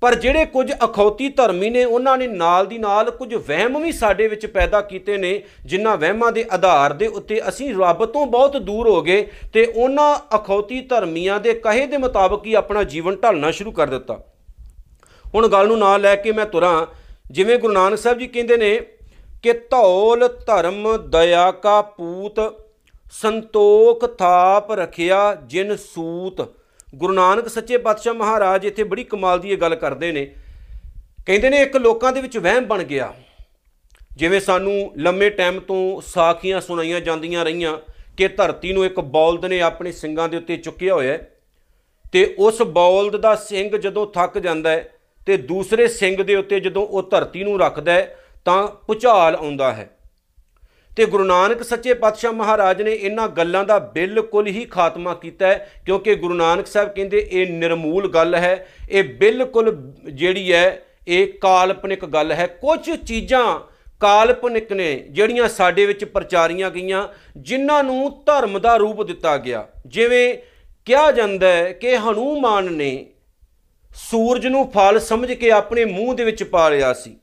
ਪਰ 0.00 0.14
ਜਿਹੜੇ 0.14 0.44
ਕੁਝ 0.46 0.72
ਅਖੌਤੀ 0.84 1.28
ਧਰਮੀ 1.28 1.70
ਨੇ, 1.70 1.84
ਉਹਨਾਂ 1.84 2.16
ਨੇ 2.18 2.26
ਨਾਲ 2.26 2.66
ਦੀ 2.66 2.78
ਨਾਲ 2.78 3.10
ਕੁਝ 3.10 3.34
ਵਹਿਮ 3.34 3.78
ਵੀ 3.78 3.92
ਸਾਡੇ 3.92 4.28
ਵਿੱਚ 4.28 4.46
ਪੈਦਾ 4.46 4.80
ਕੀਤੇ 4.80 5.16
ਨੇ, 5.16 5.42
ਜਿਨ੍ਹਾਂ 5.66 5.96
ਵਹਿਮਾਂ 5.96 6.32
ਦੇ 6.32 6.44
ਆਧਾਰ 6.52 6.92
ਦੇ 6.92 7.06
ਉੱਤੇ 7.06 7.40
ਅਸੀਂ 7.48 7.74
ਰੱਬ 7.74 8.04
ਤੋਂ 8.04 8.26
ਬਹੁਤ 8.26 8.56
ਦੂਰ 8.56 8.88
ਹੋ 8.88 9.02
ਗਏ 9.02 9.26
ਤੇ 9.52 9.64
ਉਹਨਾਂ 9.66 10.36
ਅਖੌਤੀ 10.36 10.80
ਧਰਮੀਆਂ 10.80 11.40
ਦੇ 11.40 11.54
ਕਹੇ 11.54 11.86
ਦੇ 11.86 11.96
ਮੁਤਾਬਕ 11.96 12.46
ਹੀ 12.46 12.54
ਆਪਣਾ 12.54 12.82
ਜੀਵਨ 12.82 13.16
ਢਾਲਣਾ 13.16 13.50
ਸ਼ੁਰੂ 13.50 13.72
ਕਰ 13.72 13.86
ਦਿੱਤਾ। 13.86 14.18
ਹੁਣ 15.34 15.48
ਗੱਲ 15.48 15.66
ਨੂੰ 15.66 15.78
ਨਾਲ 15.78 16.00
ਲੈ 16.00 16.16
ਕੇ 16.16 16.32
ਮੈਂ 16.32 16.46
ਤੁਰਾਂ। 16.46 16.86
ਜਿਵੇਂ 17.30 17.58
ਗੁਰੂ 17.58 17.72
ਨਾਨਕ 17.72 17.98
ਸਾਹਿਬ 17.98 18.18
ਜੀ 18.18 18.26
ਕਹਿੰਦੇ 18.26 18.56
ਨੇ 18.56 18.80
ਕਿ 19.42 19.52
ਧੌਲ 19.52 20.28
ਧਰਮ 20.28 20.96
ਦਇਆ 21.10 21.50
ਕਾ 21.50 21.82
ਪੂਤ, 21.82 22.40
ਸੰਤੋਖ 23.12 24.16
ਥਾਪ 24.16 24.72
ਰਖਿਆ 24.72 25.34
ਜਿਨ 25.34 25.76
ਸੂਤ। 25.76 26.40
ਗੁਰੂ 26.94 27.12
ਨਾਨਕ 27.12 27.48
ਸੱਚੇ 27.48 27.76
ਪਾਤਸ਼ਾਹ 27.76 28.14
ਮਹਾਰਾਜ 28.14 28.66
ਇੱਥੇ 28.66 28.84
ਬੜੀ 28.84 29.04
ਕਮਾਲ 29.04 29.40
ਦੀ 29.40 29.50
ਇਹ 29.50 29.56
ਗੱਲ 29.56 29.74
ਕਰਦੇ 29.74 30.12
ਨੇ। 30.12 30.34
ਕਹਿੰਦੇ 31.26 31.50
ਨੇ 31.50 31.62
ਇੱਕ 31.62 31.76
ਲੋਕਾਂ 31.76 32.12
ਦੇ 32.12 32.20
ਵਿੱਚ 32.20 32.38
ਵਹਿਮ 32.38 32.64
ਬਣ 32.64 32.82
ਗਿਆ। 32.82 33.14
ਜਿਵੇਂ 34.16 34.40
ਸਾਨੂੰ 34.40 34.92
ਲੰਮੇ 34.96 35.30
ਟਾਈਮ 35.30 35.60
ਤੋਂ 35.60 36.00
ਸਾਖੀਆਂ 36.00 36.60
ਸੁਣਾਈਆਂ 36.60 37.00
ਜਾਂਦੀਆਂ 37.00 37.44
ਰਹੀਆਂ 37.44 37.78
ਕਿ 38.16 38.28
ਧਰਤੀ 38.28 38.72
ਨੂੰ 38.72 38.84
ਇੱਕ 38.84 39.00
ਬੌਲਦ 39.00 39.44
ਨੇ 39.44 39.60
ਆਪਣੇ 39.60 39.92
ਸਿੰਘਾਂ 39.92 40.28
ਦੇ 40.28 40.36
ਉੱਤੇ 40.36 40.56
ਚੁੱਕਿਆ 40.56 40.94
ਹੋਇਆ 40.94 41.12
ਹੈ 41.12 41.30
ਤੇ 42.12 42.34
ਉਸ 42.38 42.62
ਬੌਲਦ 42.62 43.16
ਦਾ 43.16 43.34
ਸਿੰਘ 43.34 43.76
ਜਦੋਂ 43.76 44.06
ਥੱਕ 44.06 44.38
ਜਾਂਦਾ 44.38 44.70
ਹੈ 44.70 44.90
ਤੇ 45.26 45.36
ਦੂਸਰੇ 45.36 45.88
ਸਿੰਘ 45.88 46.22
ਦੇ 46.22 46.34
ਉੱਤੇ 46.34 46.60
ਜਦੋਂ 46.60 46.86
ਉਹ 46.86 47.02
ਧਰਤੀ 47.02 47.44
ਨੂੰ 47.44 47.60
ਰੱਖਦਾ 47.60 47.92
ਹੈ, 47.92 48.16
ਤਾਂ 48.44 48.68
ਪੁਚਾਲ 48.68 49.34
ਆਉਂਦਾ 49.34 49.72
ਹੈ। 49.72 49.90
ਤੇ 50.96 51.06
ਗੁਰੂ 51.06 51.24
ਨਾਨਕ 51.24 51.62
ਸੱਚੇ 51.62 51.94
ਪਾਤਸ਼ਾਹ 51.94 52.32
ਮਹਾਰਾਜ 52.32 52.82
ਨੇ 52.82 52.92
ਇਹਨਾਂ 52.92 53.28
ਗੱਲਾਂ 53.28 53.64
ਦਾ 53.64 53.78
ਬਿਲਕੁਲ 53.78 54.46
ਹੀ 54.46 54.64
ਖਾਤਮਾ 54.64 55.14
ਕੀਤਾ 55.14 55.46
ਹੈ, 55.46 55.72
ਕਿਉਂਕਿ 55.86 56.14
ਗੁਰੂ 56.14 56.34
ਨਾਨਕ 56.34 56.66
ਸਾਹਿਬ 56.66 56.88
ਕਹਿੰਦੇ, 56.88 57.28
ਇਹ 57.32 57.52
ਨਿਰਮੂਲ 57.52 58.08
ਗੱਲ 58.08 58.34
ਹੈ, 58.34 58.66
ਇਹ 58.90 59.04
ਬਿਲਕੁਲ 59.04 59.92
ਜਿਹੜੀ 60.12 60.52
ਹੈ, 60.52 60.82
ਇਹ 61.08 61.32
ਕਾਲਪਨਿਕ 61.40 62.04
ਗੱਲ 62.04 62.32
ਹੈ। 62.32 62.46
ਕੁਝ 62.46 62.90
ਚੀਜ਼ਾਂ 62.90 63.60
ਕਾਲਪਨਿਕ 64.00 64.72
ਨੇ, 64.72 65.04
ਜਿਹੜੀਆਂ 65.10 65.48
ਸਾਡੇ 65.48 65.86
ਵਿੱਚ 65.86 66.04
ਪ੍ਰਚਾਰੀਆਂ 66.04 66.70
ਗਈਆਂ, 66.70 67.08
ਜਿਨ੍ਹਾਂ 67.36 67.84
ਨੂੰ 67.84 68.22
ਧਰਮ 68.26 68.58
ਦਾ 68.58 68.76
ਰੂਪ 68.76 69.02
ਦਿੱਤਾ 69.02 69.36
ਗਿਆ। 69.36 69.68
ਜਿਵੇਂ 69.86 70.34
ਕਿਹਾ 70.84 71.12
ਜਾਂਦਾ 71.12 71.48
ਹੈ 71.48 71.72
ਕਿ 71.72 71.96
ਹਨੂਮਾਨ 71.96 72.72
ਨੇ 72.72 73.06
ਸੂਰਜ 74.08 74.46
ਨੂੰ 74.46 74.70
ਫਲ 74.70 75.00
ਸਮਝ 75.00 75.32
ਕੇ 75.32 75.50
ਆਪਣੇ 75.50 75.84
ਮੂੰਹ 75.84 76.14
ਦੇ 76.14 76.24
ਵਿੱਚ 76.24 76.42
ਪਾ 76.42 76.68
ਲਿਆ 76.68 76.92
ਸੀ। 76.92 77.16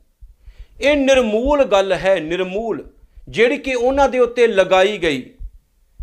ਇਹ 0.81 0.98
ਨਿਰਮੂਲ 0.98 1.63
ਗੱਲ 1.63 1.93
ਹੈ, 1.93 2.19
ਨਿਰਮੂਲ, 2.19 2.89
ਜਿਹੜੀ 3.29 3.57
ਕਿ 3.57 3.75
ਉਹਨਾਂ 3.75 4.10
ਦੇ 4.10 4.19
ਉੱਤੇ 4.19 4.48
ਲਗਾਈ 4.48 4.98
ਗਈ। 4.98 5.22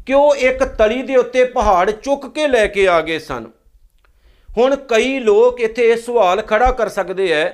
ਕਿ 0.07 0.15
ਉਹ 0.15 0.37
ਇੱਕ 0.37 0.65
ਤਲੀ 0.65 1.03
ਦੇ 1.03 1.17
ਉੱਤੇ 1.17 1.45
ਪਹਾੜ 1.45 1.91
ਚੁੱਕ 1.91 2.35
ਕੇ 2.35 2.49
ਲੈ 2.49 2.67
ਕੇ 2.67 2.89
ਆ 2.89 3.01
ਗਏ 3.01 3.19
ਸਨ? 3.19 3.51
ਹੁਣ 4.59 4.77
ਕਈ 4.77 5.19
ਲੋਕ 5.19 5.61
ਇੱਥੇ 5.61 5.91
ਇਹ 5.91 5.97
ਸਵਾਲ 5.97 6.43
ਖੜਾ 6.43 6.73
ਕਰ 6.73 6.89
ਸਕਦੇ 6.89 7.33
ਐ 7.33 7.49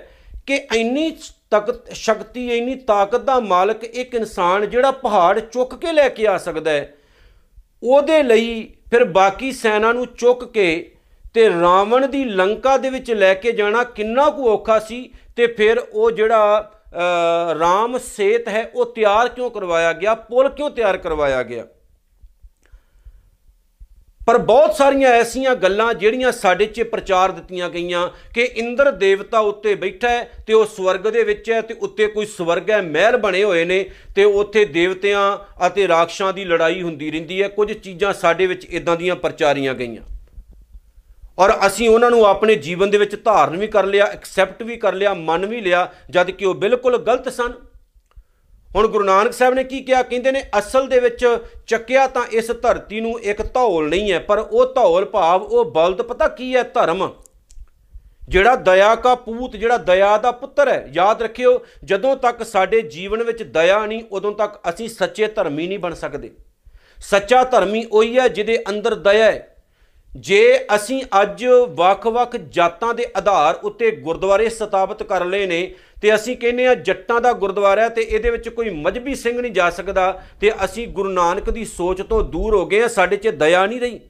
ਕਿ 0.46 0.66
ਇੰਨੀ 0.74 1.16
ਤਕਤ, 1.50 1.92
ਸ਼ਕਤੀ, 1.92 2.58
ਇੰਨੀ 2.58 2.74
ਤਾਕਤ 2.74 3.20
ਦਾ 3.20 3.40
ਮਾਲਕ 3.40 3.84
ਇੱਕ 3.84 4.14
ਇਨਸਾਨ 4.14 4.70
ਜਿਹੜਾ 4.70 4.90
ਪਹਾੜ 4.90 5.40
ਚੁੱਕ 5.40 5.74
ਕੇ 5.74 5.92
ਲੈ 5.92 6.08
ਕੇ 6.08 6.26
ਆ 6.26 6.38
ਸਕਦਾ 6.38 6.70
ਹੈ 6.70 6.94
ਉਹਦੇ 7.82 8.22
ਲਈ 8.22 8.74
ਫਿਰ 8.90 9.04
ਬਾਕੀ 9.04 9.52
ਸੈਨਾ 9.52 9.92
ਨੂੰ 9.92 10.06
ਚੁੱਕ 10.06 10.44
ਕੇ 10.44 10.92
ਤੇ 11.34 11.48
ਰਾਵਣ 11.48 12.08
ਦੀ 12.08 12.24
ਲੰਕਾ 12.24 12.76
ਦੇ 12.76 12.90
ਵਿੱਚ 12.90 13.10
ਲੈ 13.10 13.34
ਕੇ 13.34 13.52
ਜਾਣਾ 13.52 13.84
ਕਿੰਨਾ 13.84 14.30
ਕੁ 14.30 14.48
ਔਖਾ 14.48 14.78
ਸੀ 14.78 15.10
ਤੇ 15.36 15.46
ਫਿਰ 15.46 15.78
ਉਹ 15.92 16.10
ਜਿਹੜਾ 16.10 16.72
ਅ, 16.92 17.58
ਰਾਮ 17.58 17.98
ਸੇਤ 17.98 18.48
ਹੈ 18.48 18.70
ਉਹ 18.74 18.86
ਤਿਆਰ 18.86 19.28
ਕਿਉਂ 19.28 19.50
ਕਰਵਾਇਆ 19.50 19.92
ਗਿਆ? 19.92 20.14
ਪੁਲ 20.14 20.48
ਕਿਉਂ 20.48 20.70
ਤਿਆਰ 20.70 20.96
ਕਰਵਾਇਆ 20.96 21.42
ਗਿਆ? 21.42 21.66
ਪਰ 24.26 24.38
ਬਹੁਤ 24.38 24.74
ਸਾਰੀਆਂ 24.74 25.10
ਐਸੀਆਂ 25.10 25.54
ਗੱਲਾਂ 25.54 25.94
ਜਿਹੜੀਆਂ 25.94 26.32
ਸਾਡੇ 26.32 26.66
'ਚ 26.66 26.82
ਪ੍ਰਚਾਰ 26.82 27.30
ਦਿੱਤੀਆਂ 27.32 27.70
ਗਈਆਂ 27.70 28.08
ਕਿ 28.34 28.42
ਇੰਦਰ 28.42 28.90
ਦੇਵਤਾ 28.90 29.38
ਉੱਤੇ 29.38 29.74
ਬੈਠਾ 29.74 30.08
ਹੈ 30.08 30.30
ਤੇ 30.46 30.52
ਉਹ 30.52 30.64
ਸਵਰਗ 30.66 31.00
ਦੇ 31.00 31.24
ਵਿੱਚ 31.24 31.50
ਹੈ 31.50 31.60
ਤੇ 31.60 31.74
ਉੱਤੇ 31.74 32.06
ਕੋਈ 32.06 32.26
ਸਵਰਗ 32.26 32.70
ਹੈ 32.70 32.82
ਮਹਿਲ 32.82 33.16
ਬਣੇ 33.16 33.44
ਹੋਏ 33.44 33.64
ਨੇ 33.64 33.90
ਤੇ 34.16 34.24
ਉੱਥੇ 34.24 34.64
ਦੇਵਤਿਆਂ 34.64 35.38
ਅਤੇ 35.66 35.88
ਰਾਖਸ਼ਾਂ 35.88 36.32
ਦੀ 36.32 36.44
ਲੜਾਈ 36.44 36.82
ਹੁੰਦੀ 36.82 37.10
ਰਹਿੰਦੀ 37.10 37.42
ਹੈ। 37.42 37.48
ਕੁਝ 37.48 37.72
ਚੀਜ਼ਾਂ 37.72 38.12
ਸਾਡੇ 38.12 38.46
ਵਿੱਚ 38.46 38.64
ਇਦਾਂ 38.64 38.96
ਦੀਆਂ 38.96 39.16
ਪ੍ਰਚਾਰੀਆਂ 39.16 39.74
ਗਈਆਂ। 39.74 40.19
ਔਰ 41.40 41.52
ਅਸੀਂ 41.66 41.88
ਉਹਨਾਂ 41.88 42.10
ਨੂੰ 42.10 42.26
ਆਪਣੇ 42.26 42.54
ਜੀਵਨ 42.54 42.90
ਦੇ 42.90 42.98
ਵਿੱਚ 42.98 43.24
ਧਾਰਨ 43.24 43.56
ਵੀ 43.56 43.66
ਕਰ 43.66 43.84
ਲਿਆ 43.84 44.04
ਐਕਸੈਪਟ 44.04 44.62
ਵੀ 44.62 44.76
ਕਰ 44.76 44.94
ਲਿਆ, 44.94 45.14
ਮੰਨ 45.14 45.46
ਵੀ 45.46 45.60
ਲਿਆ, 45.60 45.92
ਜਦ 46.10 46.30
ਕਿ 46.30 46.44
ਉਹ 46.44 46.54
ਬਿਲਕੁਲ 46.54 46.98
ਗਲਤ 46.98 47.28
ਸਨ। 47.28 47.52
ਹੁਣ 48.76 48.86
ਗੁਰੂ 48.88 49.04
ਨਾਨਕ 49.04 49.32
ਸਾਹਿਬ 49.32 49.54
ਨੇ 49.54 49.64
ਕੀ 49.64 49.80
ਕਿਹਾ? 49.80 50.02
ਕਹਿੰਦੇ 50.02 50.32
ਨੇ, 50.32 50.50
ਅਸਲ 50.58 50.86
ਦੇ 50.86 51.00
ਵਿੱਚ 51.00 51.38
ਚੱਕਿਆ 51.66 52.06
ਤਾਂ 52.06 52.26
ਇਸ 52.32 52.50
ਧਰਤੀ 52.50 53.00
ਨੂੰ 53.00 53.20
ਇੱਕ 53.20 53.42
ਧੌਲ 53.42 53.88
ਨਹੀਂ 53.88 54.12
ਹੈ, 54.12 54.18
ਪਰ 54.18 54.38
ਉਹ 54.38 54.74
ਧੌਲ 54.74 55.04
ਭਾਵ 55.04 55.42
ਉਹ 55.42 55.64
ਬਲਦ, 55.64 56.02
ਪਤਾ 56.02 56.28
ਕੀ 56.28 56.56
ਹੈ? 56.56 56.62
ਧਰਮ। 56.62 57.12
ਜਿਹੜਾ 58.28 58.56
ਦਇਆ 58.56 58.94
ਕਾ 58.94 59.14
ਪੂਤ, 59.14 59.56
ਜਿਹੜਾ 59.56 59.76
ਦਇਆ 59.76 60.18
ਦਾ 60.18 60.30
ਪੁੱਤਰ 60.32 60.68
ਹੈ, 60.68 60.88
ਯਾਦ 60.92 61.22
ਰੱਖਿਓ, 61.22 61.64
ਜਦੋਂ 61.84 62.16
ਤੱਕ 62.16 62.42
ਸਾਡੇ 62.42 62.82
ਜੀਵਨ 62.82 63.22
ਵਿੱਚ 63.22 63.42
ਦਇਆ 63.42 63.86
ਨਹੀਂ, 63.86 64.02
ਉਦੋਂ 64.12 64.32
ਤੱਕ 64.32 64.60
ਅਸੀਂ 64.68 64.88
ਸੱਚੇ 64.88 65.26
ਧਰਮੀ 65.26 65.66
ਨਹੀਂ 65.66 65.78
ਬਣ 65.78 65.94
ਸਕਦੇ। 65.94 66.30
ਸੱਚਾ 67.00 67.44
ਧਰਮੀ 67.44 67.84
ਉਹੀ 67.92 68.18
ਹੈ 68.18 68.28
ਜਿਹਦੇ 68.28 68.64
ਅੰਦਰ 68.68 68.94
ਦਇਆ 68.94 69.24
ਹੈ। 69.24 69.49
ਜੇ 70.14 70.66
ਅਸੀਂ 70.74 71.02
ਅੱਜ 71.22 71.44
ਵੱਖ-ਵੱਖ 71.76 72.36
ਜਾਤਾਂ 72.36 72.94
ਦੇ 72.94 73.04
ਆਧਾਰ 73.16 73.58
ਉੱਤੇ 73.64 73.90
ਗੁਰਦੁਆਰੇ 73.90 74.48
ਸਥਾਪਿਤ 74.48 75.02
ਕਰ 75.02 75.24
ਲਏ 75.24 75.46
ਨੇ 75.46 75.62
ਤੇ 76.02 76.14
ਅਸੀਂ 76.14 76.36
ਕਹਿੰਦੇ 76.36 76.66
ਆ 76.66 76.74
ਜੱਟਾਂ 76.74 77.20
ਦਾ 77.20 77.32
ਗੁਰਦੁਆਰਾ 77.32 77.82
ਹੈ 77.82 77.88
ਤੇ 77.88 78.02
ਇਹਦੇ 78.02 78.30
ਵਿੱਚ 78.30 78.48
ਕੋਈ 78.48 78.70
ਮਜਬੀ 78.70 79.14
ਸਿੰਘ 79.14 79.40
ਨਹੀਂ 79.40 79.52
ਜਾ 79.52 79.68
ਸਕਦਾ 79.70 80.10
ਤੇ 80.40 80.52
ਅਸੀਂ 80.64 80.86
ਗੁਰੂ 80.88 81.10
ਨਾਨਕ 81.10 81.50
ਦੀ 81.50 81.64
ਸੋਚ 81.64 82.02
ਤੋਂ 82.02 82.22
ਦੂਰ 82.22 82.54
ਹੋ 82.54 82.64
ਗਏ 82.66 82.82
ਆ 82.82 82.88
ਸਾਡੇ 82.88 83.16
'ਚ 83.16 83.28
ਦਇਆ 83.28 83.66
ਨਹੀਂ 83.66 83.80
ਰਹੀ। 83.80 84.00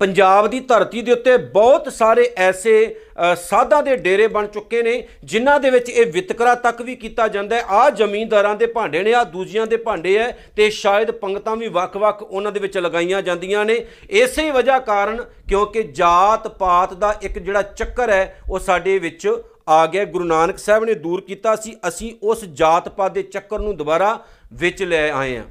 ਪੰਜਾਬ 0.00 0.46
ਦੀ 0.46 0.58
ਧਰਤੀ 0.60 1.00
ਦੇ 1.02 1.12
ਉੱਤੇ 1.12 1.36
ਬਹੁਤ 1.36 1.92
ਸਾਰੇ 1.92 2.28
ਐਸੇ 2.36 2.74
ਅ, 2.86 3.34
ਸਾਧਾਂ 3.34 3.82
ਦੇ 3.82 3.96
ਡੇਰੇ 3.96 4.26
ਬਣ 4.26 4.46
ਚੁੱਕੇ 4.46 4.82
ਨੇ 4.82 4.92
ਜਿਨ੍ਹਾਂ 5.24 5.58
ਦੇ 5.60 5.70
ਵਿੱਚ 5.70 5.88
ਇਹ 5.90 6.12
ਵਿਤਕਰਾ 6.12 6.54
ਤੱਕ 6.54 6.82
ਵੀ 6.82 6.94
ਕੀਤਾ 6.96 7.26
ਜਾਂਦਾ 7.28 7.56
ਹੈ। 7.56 7.62
ਆ 7.68 7.88
ਜ਼ਮੀਂਦਾਰਾਂ 7.90 8.54
ਦੇ 8.54 8.66
ਭਾਂਡੇ 8.66 9.02
ਨੇ 9.02 9.14
ਆ 9.14 9.22
ਦੂਜਿਆਂ 9.24 9.66
ਦੇ 9.66 9.76
ਭਾਂਡੇ 9.76 10.14
ਐ 10.16 10.30
ਤੇ 10.56 10.68
ਸ਼ਾਇਦ 10.70 11.10
ਪੰਗਤਾਂ 11.10 11.56
ਵੀ 11.56 11.68
ਵੱਖ-ਵੱਖ 11.68 12.22
ਉਹਨਾਂ 12.22 12.52
ਦੇ 12.52 12.60
ਵਿੱਚ 12.60 12.78
ਲਗਾਈਆਂ 12.78 13.22
ਜਾਂਦੀਆਂ 13.22 13.64
ਨੇ। 13.64 13.84
ਇਸੇ 14.10 14.44
ਹੀ 14.44 14.50
ਵਜ੍ਹਾ 14.50 14.78
ਕਾਰਨ 14.78 15.24
ਕਿਉਂਕਿ 15.48 15.82
ਜਾਤ 15.82 16.48
ਪਾਤ 16.58 16.94
ਦਾ 16.94 17.14
ਇੱਕ 17.22 17.38
ਜਿਹੜਾ 17.38 17.62
ਚੱਕਰ 17.62 18.10
ਹੈ 18.10 18.42
ਉਹ 18.50 18.58
ਸਾਡੇ 18.58 18.98
ਵਿੱਚ 18.98 19.28
ਆ 19.68 19.86
ਗਿਆ। 19.86 20.04
ਗੁਰੂ 20.04 20.24
ਨਾਨਕ 20.24 20.58
ਸਾਹਿਬ 20.58 20.84
ਨੇ 20.84 20.94
ਦੂਰ 20.94 21.20
ਕੀਤਾ 21.20 21.56
ਸੀ। 21.56 21.76
ਅਸੀਂ 21.88 22.12
ਉਸ 22.22 22.44
ਜਾਤ 22.44 22.88
ਪਾਤ 22.88 23.12
ਦੇ 23.12 23.22
ਚੱਕਰ 23.22 23.58
ਨੂੰ 23.58 23.76
ਦੁਬਾਰਾ 23.76 24.18
ਵਿੱਚ 24.52 24.82
ਲੈ 24.82 25.10
ਆਏ 25.10 25.36
ਹਾਂ। 25.36 25.44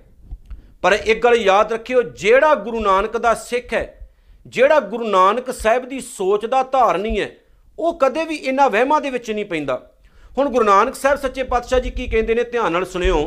ਪਰ 0.81 0.97
ਇੱਕ 1.05 1.23
ਗੱਲ 1.23 1.35
ਯਾਦ 1.35 1.73
ਰੱਖਿਓ 1.73 2.01
ਜਿਹੜਾ 2.01 2.55
ਗੁਰੂ 2.55 2.79
ਨਾਨਕ 2.79 3.17
ਦਾ 3.17 3.33
ਸਿੱਖ 3.33 3.73
ਹੈ 3.73 4.06
ਜਿਹੜਾ 4.47 4.79
ਗੁਰੂ 4.81 5.07
ਨਾਨਕ 5.07 5.51
ਸਾਹਿਬ 5.51 5.87
ਦੀ 5.89 5.99
ਸੋਚ 5.99 6.45
ਦਾ 6.45 6.61
ਧਾਰਨੀ 6.63 7.19
ਹੈ, 7.19 7.29
ਉਹ 7.77 7.97
ਕਦੇ 7.99 8.23
ਵੀ 8.25 8.35
ਇਹਨਾਂ 8.35 8.69
ਵਹਿਮਾਂ 8.69 8.99
ਦੇ 9.01 9.09
ਵਿੱਚ 9.09 9.29
ਨਹੀਂ 9.31 9.45
ਪੈਂਦਾ। 9.45 9.81
ਹੁਣ 10.37 10.49
ਗੁਰੂ 10.49 10.63
ਨਾਨਕ 10.65 10.95
ਸਾਹਿਬ 10.95 11.19
ਸੱਚੇ 11.19 11.43
ਪਾਤਸ਼ਾਹ 11.43 11.79
ਜੀ 11.79 11.89
ਕੀ 11.89 12.07
ਕਹਿੰਦੇ 12.07 12.35
ਨੇ, 12.35 12.43
ਧਿਆਨ 12.43 12.71
ਨਾਲ 12.71 12.85
ਸੁਣਿਓ। 12.85 13.19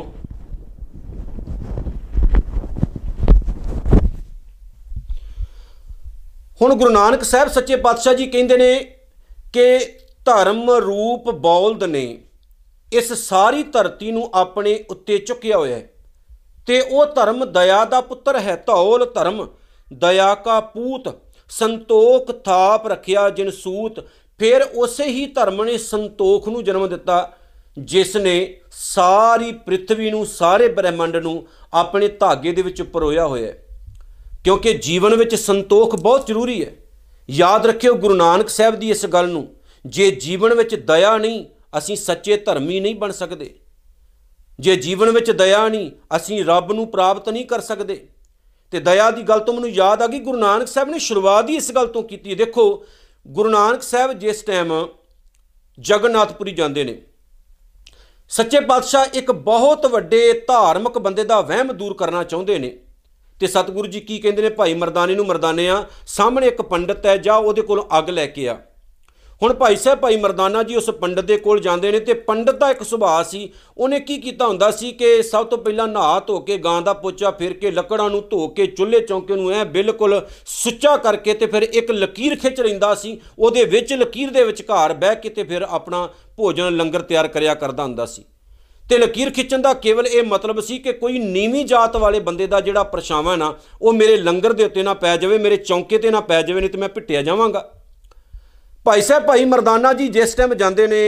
ਹੁਣ 6.61 6.75
ਗੁਰੂ 6.75 6.89
ਨਾਨਕ 6.89 7.23
ਸਾਹਿਬ 7.23 7.49
ਸੱਚੇ 7.49 7.75
ਪਾਤਸ਼ਾਹ 7.77 8.13
ਜੀ 8.13 8.27
ਕਹਿੰਦੇ 8.27 8.57
ਨੇ 8.57 8.73
ਕਿ 9.53 9.79
ਧਰਮ 10.25 10.69
ਰੂਪ 10.81 11.29
ਬੌਲਦ 11.31 11.83
ਨੇ 11.83 12.03
ਇਸ 12.91 13.13
ਸਾਰੀ 13.13 13.63
ਧਰਤੀ 13.63 14.11
ਨੂੰ 14.11 14.29
ਆਪਣੇ 14.35 14.83
ਉੱਤੇ 14.89 15.17
ਚੁੱਕਿਆ 15.17 15.57
ਹੋਇਆ 15.57 15.75
ਹੈ 15.75 15.89
ਤੇ 16.67 16.79
ਉਹ 16.81 17.05
ਧਰਮ 17.05 17.45
ਦਇਆ 17.45 17.83
ਦਾ 17.85 18.01
ਪੁੱਤਰ 18.01 18.39
ਹੈ, 18.39 18.55
ਧੌਲ 18.67 19.05
ਧਰਮ। 19.05 19.47
ਦਇਆ 19.93 20.35
ਕਾ 20.35 20.59
ਪੂਤ, 20.59 21.09
ਸੰਤੋਖ 21.49 22.31
ਥਾਪ 22.31 22.87
ਰੱਖਿਆ 22.87 23.29
ਜਿਨ 23.29 23.51
ਸੂਤ, 23.51 23.99
ਫਿਰ 24.39 24.61
ਉਸੇ 24.61 25.03
ਹੀ 25.03 25.25
ਧਰਮ 25.25 25.63
ਨੇ 25.63 25.77
ਸੰਤੋਖ 25.77 26.49
ਨੂੰ 26.49 26.63
ਜਨਮ 26.63 26.89
ਦਿੱਤਾ, 26.89 27.33
ਜਿਸ 27.77 28.15
ਨੇ 28.15 28.61
ਸਾਰੀ 28.71 29.51
ਪ੍ਰithvi 29.51 30.09
ਨੂੰ, 30.09 30.25
ਸਾਰੇ 30.25 30.67
ਬ੍ਰਹਿਮੰਡ 30.67 31.17
ਨੂੰ 31.17 31.47
ਆਪਣੇ 31.73 32.07
ਧਾਗੇ 32.07 32.51
ਦੇ 32.51 32.61
ਵਿੱਚ 32.61 32.81
ਪਰੋਇਆ 32.81 33.27
ਹੋਇਆ 33.27 33.47
ਹੈ। 33.47 33.65
ਕਿਉਂਕਿ 34.43 34.73
ਜੀਵਨ 34.73 35.15
ਵਿੱਚ 35.15 35.35
ਸੰਤੋਖ 35.35 35.95
ਬਹੁਤ 35.95 36.27
ਜ਼ਰੂਰੀ 36.27 36.65
ਹੈ। 36.65 36.71
ਯਾਦ 37.29 37.65
ਰੱਖਿਓ 37.65 37.93
ਗੁਰੂ 37.93 38.15
ਨਾਨਕ 38.15 38.49
ਸਾਹਿਬ 38.49 38.75
ਦੀ 38.75 38.89
ਇਸ 38.89 39.05
ਗੱਲ 39.05 39.29
ਨੂੰ, 39.29 39.55
ਜੇ 39.85 40.11
ਜੀਵਨ 40.11 40.53
ਵਿੱਚ 40.53 40.75
ਦਇਆ 40.75 41.17
ਨਹੀਂ, 41.17 41.45
ਅਸੀਂ 41.77 41.95
ਸੱਚੇ 41.95 42.37
ਧਰਮੀ 42.37 42.79
ਨਹੀਂ 42.79 42.95
ਬਣ 42.95 43.11
ਸਕਦੇ। 43.11 43.55
ਜੇ 44.59 44.75
ਜੀਵਨ 44.75 45.11
ਵਿੱਚ 45.11 45.31
ਦਇਆ 45.31 45.69
ਨਹੀਂ, 45.69 45.91
ਅਸੀਂ 46.15 46.45
ਰੱਬ 46.45 46.71
ਨੂੰ 46.71 46.87
ਪ੍ਰਾਪਤ 46.87 47.29
ਨਹੀਂ 47.29 47.45
ਕਰ 47.45 47.61
ਸਕਦੇ। 47.61 48.07
ਤੇ 48.73 48.79
ਦਇਆ 48.79 49.09
ਦੀ 49.11 49.21
ਗੱਲ 49.23 49.39
ਤੋਂ 49.39 49.53
ਮੈਨੂੰ 49.53 49.69
ਯਾਦ 49.69 50.01
ਆ 50.01 50.07
ਗਈ, 50.07 50.19
ਗੁਰੂ 50.19 50.37
ਨਾਨਕ 50.39 50.67
ਸਾਹਿਬ 50.67 50.89
ਨੇ 50.89 50.99
ਸ਼ੁਰੂਆਤ 50.99 51.49
ਹੀ 51.49 51.55
ਇਸ 51.55 51.71
ਗੱਲ 51.71 51.87
ਤੋਂ 51.87 52.03
ਕੀਤੀ 52.03 52.29
ਹੈ। 52.29 52.35
ਦੇਖੋ, 52.35 52.83
ਗੁਰੂ 53.25 53.49
ਨਾਨਕ 53.49 53.81
ਸਾਹਿਬ 53.83 54.13
ਜਿਸ 54.19 54.41
ਟਾਈਮ 54.43 54.73
ਜਗਨਨਾਥਪੁਰੀ 55.77 56.51
ਜਾਂਦੇ 56.51 56.83
ਨੇ, 56.83 57.01
ਸੱਚੇ 58.31 58.59
ਪਾਤਸ਼ਾਹ 58.59 59.17
ਇੱਕ 59.17 59.31
ਬਹੁਤ 59.31 59.85
ਵੱਡੇ 59.85 60.31
ਧਾਰਮਿਕ 60.47 60.97
ਬੰਦੇ 60.97 61.23
ਦਾ 61.23 61.39
ਵਹਿਮ 61.41 61.71
ਦੂਰ 61.73 61.93
ਕਰਨਾ 61.93 62.23
ਚਾਹੁੰਦੇ 62.23 62.57
ਨੇ 62.59 62.77
ਤੇ 63.41 63.47
ਸਤਿਗੁਰੂ 63.47 63.87
ਜੀ 63.87 63.99
ਕੀ 63.99 64.17
ਕਹਿੰਦੇ 64.19 64.41
ਨੇ, 64.41 64.49
ਭਾਈ 64.49 64.73
ਮਰਦਾਨੇ 64.73 65.15
ਨੂੰ 65.15 65.25
ਮਰਦਾਨੇ 65.25 65.67
ਆ 65.69 65.83
ਸਾਹਮਣੇ 66.07 66.47
ਇੱਕ 66.47 66.61
ਪੰਡਤ 66.61 67.05
ਹੈ, 67.05 67.15
ਜਾ 67.17 67.35
ਉਹਦੇ 67.35 67.61
ਕੋਲ 67.61 67.87
ਅੱਗ 67.97 68.09
ਲੈ 68.09 68.25
ਕੇ 68.27 68.47
ਆ 68.49 68.57
ਹੁਣ 69.41 69.53
ਭਾਈ 69.53 69.75
ਸਾਹਿਬ, 69.75 69.99
ਭਾਈ 69.99 70.15
ਮਰਦਾਨਾ 70.15 70.61
ਜੀ 70.63 70.75
ਉਸ 70.75 70.89
ਪੰਡਤ 70.91 71.25
ਦੇ 71.25 71.35
ਕੋਲ 71.37 71.59
ਜਾਂਦੇ 71.59 71.91
ਨੇ 71.91 71.99
ਤੇ 71.99 72.13
ਪੰਡਤ 72.13 72.55
ਦਾ 72.55 72.69
ਇੱਕ 72.71 72.83
ਸੁਭਾਅ 72.83 73.23
ਸੀ। 73.23 73.49
ਉਹਨੇ 73.77 73.99
ਕੀ 73.99 74.17
ਕੀਤਾ 74.17 74.47
ਹੁੰਦਾ 74.47 74.69
ਸੀ 74.71 74.91
ਕਿ 74.91 75.21
ਸਭ 75.23 75.45
ਤੋਂ 75.45 75.57
ਪਹਿਲਾਂ 75.57 75.87
ਨਹਾ 75.87 76.19
ਧੋ 76.19 76.39
ਕੇ 76.39 76.57
ਗਾਂ 76.57 76.81
ਦਾ 76.81 76.93
ਪੋਚਾ 76.93 77.31
ਫਿਰ 77.31 77.53
ਕੇ 77.53 77.71
ਲੱਕੜਾਂ 77.71 78.09
ਨੂੰ 78.09 78.23
ਧੋ 78.29 78.47
ਕੇ 78.47 78.65
ਚੁੱਲ੍ਹੇ 78.67 78.99
ਚੌਂਕੇ 78.99 79.35
ਨੂੰ 79.35 79.51
ਐ 79.51 79.63
ਬਿਲਕੁਲ 79.63 80.19
ਸੁੱਚਾ 80.45 80.95
ਕਰਕੇ 80.97 81.33
ਤੇ 81.33 81.45
ਫਿਰ 81.45 81.63
ਇੱਕ 81.63 81.91
ਲਕੀਰ 81.91 82.35
ਖਿੱਚ 82.35 82.61
ਲੈਂਦਾ 82.61 82.93
ਸੀ। 82.95 83.17
ਉਹਦੇ 83.39 83.65
ਵਿੱਚ 83.65 83.93
ਲਕੀਰ 83.93 84.29
ਦੇ 84.29 84.43
ਵਿਚਕਾਰ 84.43 84.93
ਬਹਿ 84.93 85.15
ਕੇ 85.15 85.29
ਤੇ 85.29 85.43
ਫਿਰ 85.43 85.61
ਆਪਣਾ 85.61 86.07
ਭੋਜਨ, 86.37 86.77
ਲੰਗਰ 86.77 87.01
ਤਿਆਰ 87.01 87.27
ਕਰਿਆ 87.27 87.53
ਕਰਦਾ 87.55 87.83
ਹੁੰਦਾ 87.83 88.05
ਸੀ। 88.05 88.23
ਤੇ 88.85 88.97
ਲਕੀਰ 88.97 89.29
ਖਿੱਚਣ 89.29 89.61
ਦਾ 89.61 89.73
ਕੇਵਲ 89.73 90.07
ਇਹ 90.07 90.23
ਮਤਲਬ 90.23 90.59
ਸੀ 90.59 90.77
ਕਿ 90.77 90.93
ਕੋਈ 90.93 91.19
ਨੀਵੀਂ 91.19 91.65
ਜਾਤ 91.65 91.95
ਵਾਲੇ 91.97 92.19
ਬੰਦੇ 92.19 92.47
ਦਾ 92.47 92.61
ਜਿਹੜਾ 92.61 92.83
ਪਰਛਾਵਾਂ 92.83 93.37
ਨਾ, 93.37 93.53
ਉਹ 93.81 93.93
ਮੇਰੇ 93.93 94.17
ਲੰਗਰ 94.17 94.53
ਦੇ 94.53 94.65
ਉੱਤੇ 94.65 94.83
ਨਾ 94.83 94.93
ਪੈ 94.93 95.17
ਜਾਵੇ, 95.17 95.37
ਮੇਰੇ 95.37 95.57
ਚੌਂਕੇ 95.57 95.97
ਤੇ 95.97 96.11
ਨਾ 96.11 96.19
ਪੈ 96.21 96.41
ਜਾਵੇ, 96.41 96.61
ਨਹੀਂ 96.61 96.69
ਤੇ 96.69 96.77
ਮੈਂ 96.77 96.89
ਪਿੱਟਿਆ 96.89 97.21
ਜਾਵਾਂਗਾ। 97.21 97.69
ਭਾਈ 98.85 99.01
ਸਾਹਿਬ 99.01 99.23
ਭਾਈ 99.25 99.45
ਮਰਦਾਨਾ 99.45 99.91
ਜੀ 99.93 100.07
ਜਿਸ 100.07 100.33
ਟਾਈਮ 100.35 100.53
ਜਾਂਦੇ 100.53 100.87
ਨੇ 100.87 101.01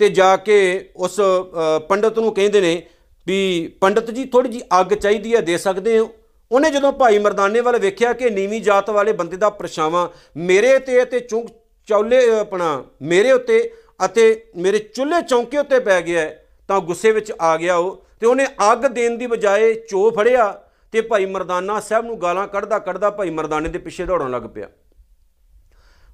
ਤੇ 0.00 0.08
ਜਾ 0.08 0.36
ਕੇ 0.36 0.58
ਉਸ 0.96 1.20
ਅ, 1.20 1.78
ਪੰਡਤ 1.88 2.18
ਨੂੰ 2.18 2.32
ਕਹਿੰਦੇ 2.34 2.60
ਨੇ 2.60 2.82
ਵੀ 3.26 3.66
ਪੰਡਤ 3.80 4.10
ਜੀ 4.10 4.24
ਥੋੜੀ 4.24 4.48
ਜੀ 4.48 4.60
ਅੱਗ 4.80 4.92
ਚਾਹੀਦੀ 4.94 5.34
ਹੈ 5.34 5.40
ਦੇ 5.40 5.56
ਸਕਦੇ 5.58 5.98
ਹੋ? 5.98 6.08
ਉਹਨੇ 6.50 6.70
ਜਦੋਂ 6.70 6.92
ਭਾਈ 6.92 7.18
ਮਰਦਾਨੇ 7.18 7.60
ਵੱਲ 7.60 7.78
ਵੇਖਿਆ 7.78 8.12
ਕਿ 8.12 8.30
ਨੀਵੀਂ 8.30 8.60
ਜਾਤ 8.62 8.90
ਵਾਲੇ 8.90 9.12
ਬੰਦੇ 9.12 9.36
ਦਾ 9.36 9.50
ਪਰਛਾਵਾਂ 9.50 10.08
ਮੇਰੇ 10.36 10.78
ਤੇ 10.78 11.04
ਤੇ 11.04 11.20
ਚੁੰਗ 11.20 11.46
ਚੌਲੇ 11.88 12.28
ਆਪਣਾ 12.38 12.82
ਮੇਰੇ 13.02 13.32
ਉੱਤੇ 13.32 13.58
ਅਤੇ 14.04 14.24
ਮੇਰੇ 14.56 14.78
ਚੁੱਲ੍ਹੇ 14.78 15.20
ਚੌਂਕੇ 15.22 15.58
ਉੱਤੇ 15.58 15.78
ਪੈ 15.80 16.00
ਗਿਆ 16.02 16.20
ਹੈ, 16.20 16.44
ਤਾਂ 16.68 16.80
ਗੁੱਸੇ 16.80 17.10
ਵਿੱਚ 17.12 17.32
ਆ 17.40 17.56
ਗਿਆ 17.56 17.76
ਉਹ 17.76 18.04
ਤੇ 18.20 18.26
ਉਹਨੇ 18.26 18.46
ਅੱਗ 18.72 18.86
ਦੇਣ 18.86 19.16
ਦੀ 19.18 19.26
ਬਜਾਏ 19.26 19.72
ਚੋ 19.88 20.10
ਫੜਿਆ 20.10 20.52
ਤੇ 20.92 21.00
ਭਾਈ 21.00 21.26
ਮਰਦਾਨਾ 21.26 21.80
ਸਾਹਿਬ 21.80 22.04
ਨੂੰ 22.04 22.20
ਗਾਲਾਂ 22.22 22.46
ਕੱਢਦਾ 22.48 22.78
ਕੱਢਦਾ 22.78 23.10
ਭਾਈ 23.10 23.30
ਮਰਦਾਨੇ 23.30 23.68
ਦੇ 23.68 23.78
ਪਿੱਛੇ 23.78 24.04
ਦੌੜਨ 24.04 24.30
ਲੱਗ 24.30 24.42
ਪਿਆ। 24.42 24.68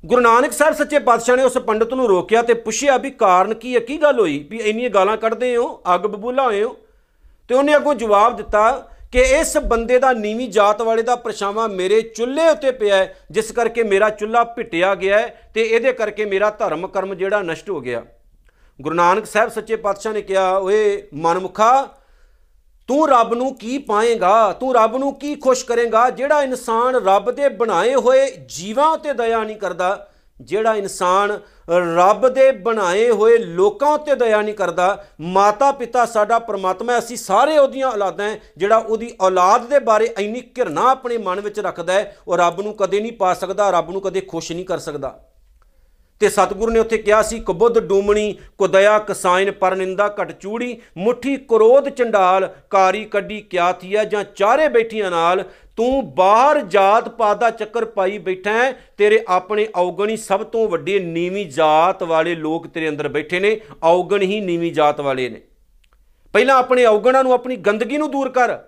ਗੁਰੂ 0.06 0.20
ਨਾਨਕ 0.20 0.52
ਸਾਹਿਬ 0.52 0.74
ਸੱਚੇ 0.74 0.98
ਪਾਤਸ਼ਾਹ 0.98 1.36
ਨੇ 1.36 1.42
ਉਸ 1.42 1.58
ਪੰਡਤ 1.58 1.94
ਨੂੰ 1.94 2.08
ਰੋਕਿਆ 2.08 2.42
ਤੇ 2.42 2.54
ਪੁੱਛਿਆ 2.54 2.96
ਵੀ 2.96 3.10
ਕਾਰਨ 3.10 3.54
ਕੀ 3.54 3.74
ਹੈ, 3.74 3.80
ਕੀ 3.80 4.02
ਗੱਲ 4.02 4.20
ਹੋਈ? 4.20 4.46
ਵੀ 4.50 4.58
ਇੰਨੀਆਂ 4.58 4.90
ਗਾਲਾਂ 4.90 5.16
ਕੱਢਦੇ 5.16 5.56
ਹੋ, 5.56 5.82
ਅੱਗ 5.94 6.00
ਬਬੂਲਾ 6.00 6.44
ਹੋਏ 6.44 6.62
ਹੋ? 6.62 6.76
ਤੇ 7.48 7.54
ਉਹਨੇ 7.54 7.76
ਅੱਗੋਂ 7.76 7.94
ਜਵਾਬ 7.94 8.36
ਦਿੱਤਾ 8.36 8.88
ਕਿ 9.12 9.20
ਇਸ 9.20 9.56
ਬੰਦੇ 9.58 9.98
ਦਾ 9.98 10.12
ਨੀਵੀਂ 10.12 10.48
ਜਾਤ 10.48 10.82
ਵਾਲੇ 10.82 11.02
ਦਾ 11.02 11.16
ਪਰਛਾਵਾਂ 11.16 11.68
ਮੇਰੇ 11.68 12.00
ਚੁੱਲ੍ਹੇ 12.00 12.48
ਉੱਤੇ 12.48 12.70
ਪਿਆ 12.70 12.96
ਹੈ, 12.96 13.14
ਜਿਸ 13.30 13.52
ਕਰਕੇ 13.52 13.82
ਮੇਰਾ 13.82 14.10
ਚੁੱਲ੍ਹਾ 14.10 14.44
ਭਿੱਟਿਆ 14.44 14.94
ਗਿਆ 14.94 15.18
ਹੈ 15.18 15.50
ਤੇ 15.54 15.62
ਇਹਦੇ 15.62 15.92
ਕਰਕੇ 15.92 16.24
ਮੇਰਾ 16.24 16.50
ਧਰਮ 16.50 16.86
ਕਰਮ 16.86 17.14
ਜਿਹੜਾ 17.14 17.42
ਨਸ਼ਟ 17.42 17.70
ਹੋ 17.70 17.80
ਗਿਆ। 17.80 18.02
ਗੁਰੂ 18.80 18.94
ਨਾਨਕ 18.94 19.26
ਸਾਹਿਬ 19.26 19.50
ਸੱਚੇ 19.50 19.76
ਪਾਤਸ਼ਾਹ 19.76 20.12
ਨੇ 20.12 20.22
ਕਿਹਾ, 20.22 20.56
ਓਏ 20.58 21.02
ਮਨਮੁਖਾ 21.14 21.88
ਤੂੰ 22.90 23.08
ਰੱਬ 23.08 23.34
ਨੂੰ 23.34 23.54
ਕੀ 23.54 23.76
ਪਾਏਗਾ? 23.78 24.52
ਤੂੰ 24.52 24.74
ਰੱਬ 24.74 24.96
ਨੂੰ 24.96 25.12
ਕੀ 25.14 25.34
ਖੁਸ਼ 25.34 25.64
ਕਰੇਗਾ? 25.64 26.08
ਜਿਹੜਾ 26.10 26.42
ਇਨਸਾਨ 26.42 26.96
ਰੱਬ 26.96 27.30
ਦੇ 27.30 27.48
ਬਣਾਏ 27.48 27.94
ਹੋਏ 27.94 28.26
ਜੀਵਾਂ 28.48 28.86
ਉੱਤੇ 28.92 29.12
ਦਇਆ 29.12 29.42
ਨਹੀਂ 29.44 29.56
ਕਰਦਾ 29.56 30.06
ਜਿਹੜਾ 30.40 30.74
ਇਨਸਾਨ 30.74 31.38
ਰੱਬ 31.96 32.28
ਦੇ 32.28 32.50
ਬਣਾਏ 32.66 33.08
ਹੋਏ 33.10 33.36
ਲੋਕਾਂ 33.38 33.92
ਉੱਤੇ 33.94 34.14
ਦਇਆ 34.14 34.40
ਨਹੀਂ 34.42 34.54
ਕਰਦਾ 34.54 35.04
ਮਾਤਾ 35.20 35.70
ਪਿਤਾ 35.72 36.04
ਸਾਡਾ 36.06 36.38
ਪ੍ਰਮਾਤਮਾ 36.40 36.92
ਹੈ, 36.92 36.98
ਅਸੀਂ 36.98 37.16
ਸਾਰੇ 37.16 37.58
ਉਹਦੀਆਂ 37.58 37.90
ਔਲਾਦਾਂ 37.90 38.28
ਹੈ 38.28 38.38
ਜਿਹੜਾ 38.56 38.76
ਉਹਦੀ 38.78 39.14
ਔਲਾਦ 39.20 39.68
ਦੇ 39.68 39.78
ਬਾਰੇ 39.80 40.14
ਇੰਨੀ 40.18 40.42
ਘਿਰਨਾ 40.58 40.90
ਆਪਣੇ 40.90 41.18
ਮਨ 41.18 41.40
ਵਿੱਚ 41.40 41.60
ਰੱਖਦਾ 41.60 41.92
ਹੈ 41.92 42.16
ਉਹ 42.28 42.36
ਰੱਬ 42.36 42.60
ਨੂੰ 42.60 42.74
ਕਦੇ 42.76 43.00
ਨਹੀਂ 43.00 43.12
ਪਾ 43.12 43.34
ਸਕਦਾ 43.34 43.70
ਰੱਬ 43.70 43.90
ਨੂੰ 43.90 44.00
ਕਦੇ 44.00 44.20
ਖੁਸ਼ 44.20 44.52
ਨਹੀਂ 44.52 44.64
ਕਰ 44.64 44.78
ਸਕਦਾ। 44.78 45.18
ਤੇ 46.20 46.28
ਸਤਿਗੁਰੂ 46.28 46.72
ਨੇ 46.72 46.80
ਉੱਥੇ 46.80 46.96
ਕਿਹਾ 46.98 47.20
ਸੀ, 47.22 47.38
ਕਬੁੱਧ 47.38 47.78
ਡੂਮਣੀ, 47.78 48.36
ਕੁਦਇਆ 48.58 48.98
ਕਸਾਇਨ 48.98 49.50
ਪਰ 49.50 49.76
ਨਿੰਦਾ 49.76 50.08
ਘਟ 50.22 50.32
ਚੂੜੀ, 50.32 50.76
ਮੁਠੀ 50.98 51.36
ਕਰੋਧ 51.36 51.88
ਚੰਡਾਲ, 51.88 52.48
ਕਾਰੀ 52.70 53.04
ਕੱਢੀ 53.04 53.40
ਕਿਆ 53.40 53.72
ਥੀਆ 53.72 54.04
ਜਾਂ 54.04 54.24
ਚਾਰੇ 54.36 54.68
ਬੈਠੀਆਂ 54.68 55.10
ਨਾਲ, 55.10 55.44
ਤੂੰ 55.76 56.14
ਬਾਹਰ 56.14 56.60
ਜਾਤ 56.60 57.08
ਪਾਤ 57.08 57.38
ਦਾ 57.38 57.50
ਚੱਕਰ 57.50 57.84
ਪਾਈ 57.84 58.18
ਬੈਠਾ 58.18 58.52
ਹੈ, 58.52 58.72
ਤੇਰੇ 58.98 59.24
ਆਪਣੇ 59.28 59.66
ਔਗਣ 59.76 60.10
ਹੀ 60.10 60.16
ਸਭ 60.16 60.42
ਤੋਂ 60.44 60.68
ਵੱਡੇ 60.68 60.98
ਨੀਵੀਂ 61.00 61.46
ਜਾਤ 61.50 62.02
ਵਾਲੇ 62.02 62.34
ਲੋਕ 62.34 62.66
ਤੇਰੇ 62.66 62.88
ਅੰਦਰ 62.88 63.08
ਬੈਠੇ 63.08 63.40
ਨੇ, 63.40 63.60
ਔਗਣ 63.84 64.22
ਹੀ 64.22 64.40
ਨੀਵੀਂ 64.40 64.72
ਜਾਤ 64.72 65.00
ਵਾਲੇ 65.00 65.28
ਨੇ। 65.28 65.40
ਪਹਿਲਾਂ 66.34 66.56
ਆਪਣੇ 66.56 66.84
ਔਗਣਾਂ 66.86 67.22
ਨੂੰ 67.24 67.32
ਆਪਣੀ 67.32 67.56
ਗੰਦਗੀ 67.56 67.96
ਨੂੰ 67.96 68.10
ਦੂਰ 68.10 68.28
ਕਰ 68.28 68.58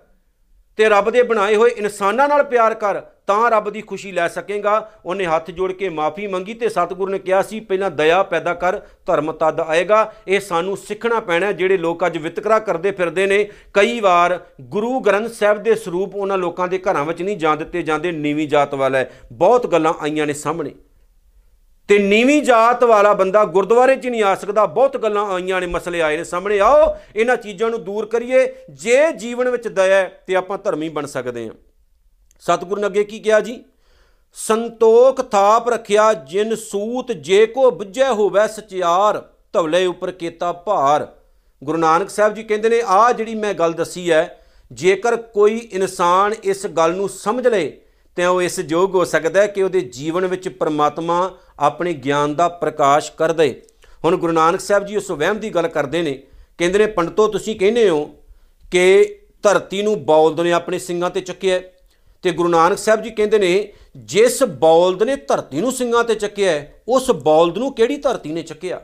ਤੇ 0.79 0.89
ਰੱਬ 0.89 1.09
ਦੇ 1.09 1.23
ਬਣਾਏ 1.23 1.55
ਹੋਏ 1.55 1.69
ਇਨਸਾਨਾਂ 1.69 2.27
ਨਾਲ 2.29 2.43
ਪਿਆਰ 2.43 2.73
ਕਰ 2.73 3.01
ਤਾਂ 3.27 3.51
ਰੱਬ 3.51 3.69
ਦੀ 3.69 3.81
ਖੁਸ਼ੀ 3.81 4.11
ਲੈ 4.11 4.27
ਸਕੇਗਾ। 4.27 4.91
ਉਹਨੇ 5.05 5.25
ਹੱਥ 5.25 5.51
ਜੋੜ 5.51 5.71
ਕੇ 5.71 5.89
ਮਾਫੀ 5.89 6.27
ਮੰਗੀ 6.27 6.53
ਤੇ 6.53 6.69
ਸਤਿਗੁਰੂ 6.69 7.11
ਨੇ 7.11 7.19
ਕਿਹਾ 7.19 7.41
ਸੀ, 7.41 7.59
ਪਹਿਲਾਂ 7.59 7.91
ਦਇਆ 7.91 8.23
ਪੈਦਾ 8.23 8.53
ਕਰ, 8.53 8.79
ਧਰਮ 9.05 9.31
ਤਦ 9.31 9.59
ਆਏਗਾ। 9.59 10.13
ਇਹ 10.27 10.39
ਸਾਨੂੰ 10.39 10.77
ਸਿੱਖਣਾ 10.77 11.19
ਪੈਣਾ 11.19 11.45
ਹੈ। 11.45 11.51
ਜਿਹੜੇ 11.51 11.77
ਲੋਕ 11.77 12.05
ਅੱਜ 12.05 12.17
ਵਿਤਕਰਾ 12.17 12.59
ਕਰਦੇ 12.59 12.91
ਫਿਰਦੇ 12.91 13.27
ਨੇ। 13.27 13.49
ਕਈ 13.73 13.99
ਵਾਰ 13.99 14.45
ਗੁਰੂ 14.61 14.99
ਗ੍ਰੰਥ 14.99 15.31
ਸਾਹਿਬ 15.31 15.63
ਦੇ 15.63 15.75
ਸਰੂਪ 15.75 16.15
ਉਹਨਾਂ 16.15 16.37
ਲੋਕਾਂ 16.37 16.67
ਦੇ 16.67 16.77
ਘਰਾਂ 16.77 17.05
ਵਿੱਚ 17.05 17.21
ਨਹੀਂ 17.21 17.37
ਜਾਣ 17.37 17.57
ਦਿੱਤੇ 17.57 17.81
ਜਾਂਦੇ, 17.81 18.11
ਨੀਵੀਂ 18.11 18.47
ਜਾਤ 18.47 18.73
ਵਾਲਾ 18.73 18.97
ਹੈ। 18.97 19.11
ਬਹੁਤ 19.31 19.67
ਗੱਲਾਂ 19.67 19.93
ਆਈਆਂ 20.01 20.27
ਨੇ 20.27 20.33
ਸਾਹਮਣੇ। 20.33 20.71
ਤੇ 21.87 21.99
ਨੀਵੀਂ 21.99 22.41
ਜਾਤ 22.41 22.83
ਵਾਲਾ 22.83 23.13
ਬੰਦਾ 23.13 23.45
ਗੁਰਦੁਆਰੇ 23.45 23.95
'ਚ 23.95 24.07
ਨਹੀਂ 24.07 24.23
ਆ 24.23 24.35
ਸਕਦਾ, 24.35 24.65
ਬਹੁਤ 24.65 24.97
ਗੱਲਾਂ 24.97 25.25
ਆਈਆਂ 25.25 25.61
ਨੇ, 25.61 25.67
ਮਸਲੇ 25.67 26.01
ਆਏ 26.01 26.17
ਨੇ 26.17 26.23
ਸਾਹਮਣੇ। 26.23 26.59
ਆਓ, 26.59 26.95
ਇਹਨਾਂ 27.15 27.37
ਚੀਜ਼ਾਂ 27.37 27.69
ਨੂੰ 27.69 27.83
ਦੂਰ 27.83 28.05
ਕਰੀਏ। 28.05 28.55
ਜੇ 28.69 29.11
ਜੀਵਨ 29.11 29.49
ਵਿੱਚ 29.49 29.67
ਦਇਆ 29.67 29.95
ਹੈ 29.95 30.23
ਤੇ 30.27 30.35
ਆਪਾਂ 30.35 30.57
ਧਰਮੀ 30.57 30.89
ਬਣ 30.89 31.05
ਸਕਦੇ 31.05 31.47
ਹਾਂ। 31.47 31.53
ਸਤਿਗੁਰੂ 32.43 32.81
ਨੇ 32.81 32.87
ਅੱਗੇ 32.87 33.03
ਕੀ 33.03 33.19
ਕਿਹਾ 33.19 33.39
ਜੀ? 33.39 33.63
ਸੰਤੋਖ 34.37 35.21
ਥਾਪ 35.21 35.69
ਰਖਿਆ 35.69 36.13
ਜਿਨ 36.13 36.55
ਸੂਤ 36.55 37.11
ਜੇ 37.11 37.45
ਕੋ 37.45 37.69
ਬੁੱਝੈ 37.71 38.09
ਹੋਵੇ 38.11 38.47
ਸਚਿਆਰ, 38.47 39.21
ਧਵਲੇ 39.53 39.85
ਉੱਪਰ 39.85 40.11
ਕੀਤਾ 40.11 40.51
ਭਾਰ। 40.53 41.07
ਗੁਰੂ 41.61 41.77
ਨਾਨਕ 41.77 42.09
ਸਾਹਿਬ 42.09 42.33
ਜੀ 42.33 42.43
ਕਹਿੰਦੇ 42.43 42.69
ਨੇ 42.69 42.81
ਆ 42.85 43.11
ਜਿਹੜੀ 43.11 43.35
ਮੈਂ 43.35 43.53
ਗੱਲ 43.53 43.73
ਦੱਸੀ 43.73 44.11
ਹੈ, 44.11 44.39
ਜੇਕਰ 44.71 45.15
ਕੋਈ 45.15 45.57
ਇਨਸਾਨ 45.57 46.33
ਇਸ 46.43 46.65
ਗੱਲ 46.67 46.95
ਨੂੰ 46.95 47.09
ਸਮਝ 47.09 47.47
ਲਏ 47.47 47.71
ਤੇ 48.17 48.25
ਉਹ 48.25 48.41
ਇਸ 48.41 48.59
ਯੋਗ 48.59 48.95
ਹੋ 48.95 49.05
ਸਕਦਾ 49.05 49.41
ਹੈ 49.41 49.47
ਕਿ 49.47 49.63
ਉਹਦੇ 49.63 49.81
ਜੀਵਨ 49.81 50.27
ਵਿੱਚ 50.27 50.49
ਪ੍ਰਮਾਤਮਾ 50.49 51.31
ਆਪਣੇ 51.59 51.93
ਗਿਆਨ 51.93 52.35
ਦਾ 52.35 52.47
ਪ੍ਰਕਾਸ਼ 52.47 53.11
ਕਰ 53.11 53.31
ਦੇ। 53.31 53.61
ਹੁਣ 54.05 54.17
ਗੁਰੂ 54.17 54.33
ਨਾਨਕ 54.33 54.59
ਸਾਹਿਬ 54.59 54.85
ਜੀ 54.85 54.97
ਉਸ 54.97 55.11
ਵਹਿਮ 55.11 55.39
ਦੀ 55.39 55.49
ਗੱਲ 55.49 55.67
ਕਰਦੇ 55.67 56.01
ਨੇ, 56.01 56.21
ਕਹਿੰਦੇ 56.57 56.79
ਨੇ, 56.79 56.85
ਪੰਡਤੋ, 56.87 57.27
ਤੁਸੀਂ 57.27 57.55
ਕਹਿੰਦੇ 57.59 57.89
ਹੋ 57.89 58.05
ਕਿ 58.71 59.19
ਧਰਤੀ 59.43 59.81
ਨੂੰ 59.81 60.03
ਬੌਲਦ 60.05 60.39
ਨੇ 60.39 60.51
ਆਪਣੇ 60.51 60.79
ਸਿੰਘਾਂ 60.79 61.09
ਤੇ 61.09 61.21
ਚੱਕਿਆ 61.21 61.55
ਹੈ। 61.55 61.72
ਤੇ 62.23 62.31
ਗੁਰੂ 62.31 62.49
ਨਾਨਕ 62.49 62.77
ਸਾਹਿਬ 62.77 63.01
ਜੀ 63.01 63.09
ਕਹਿੰਦੇ 63.09 63.39
ਨੇ 63.39 63.73
ਜਿਸ 63.97 64.43
ਬੌਲਦ 64.43 65.03
ਨੇ 65.03 65.15
ਧਰਤੀ 65.15 65.61
ਨੂੰ 65.61 65.71
ਸਿੰਘਾਂ 65.71 66.03
ਤੇ 66.03 66.15
ਚੱਕਿਆ 66.15 66.51
ਹੈ, 66.51 66.83
ਉਸ 66.87 67.11
ਬੌਲਦ 67.11 67.57
ਨੂੰ 67.57 67.73
ਕਿਹੜੀ 67.73 67.97
ਧਰਤੀ 67.97 68.31
ਨੇ 68.31 68.41
ਚੱਕਿਆ? 68.41 68.81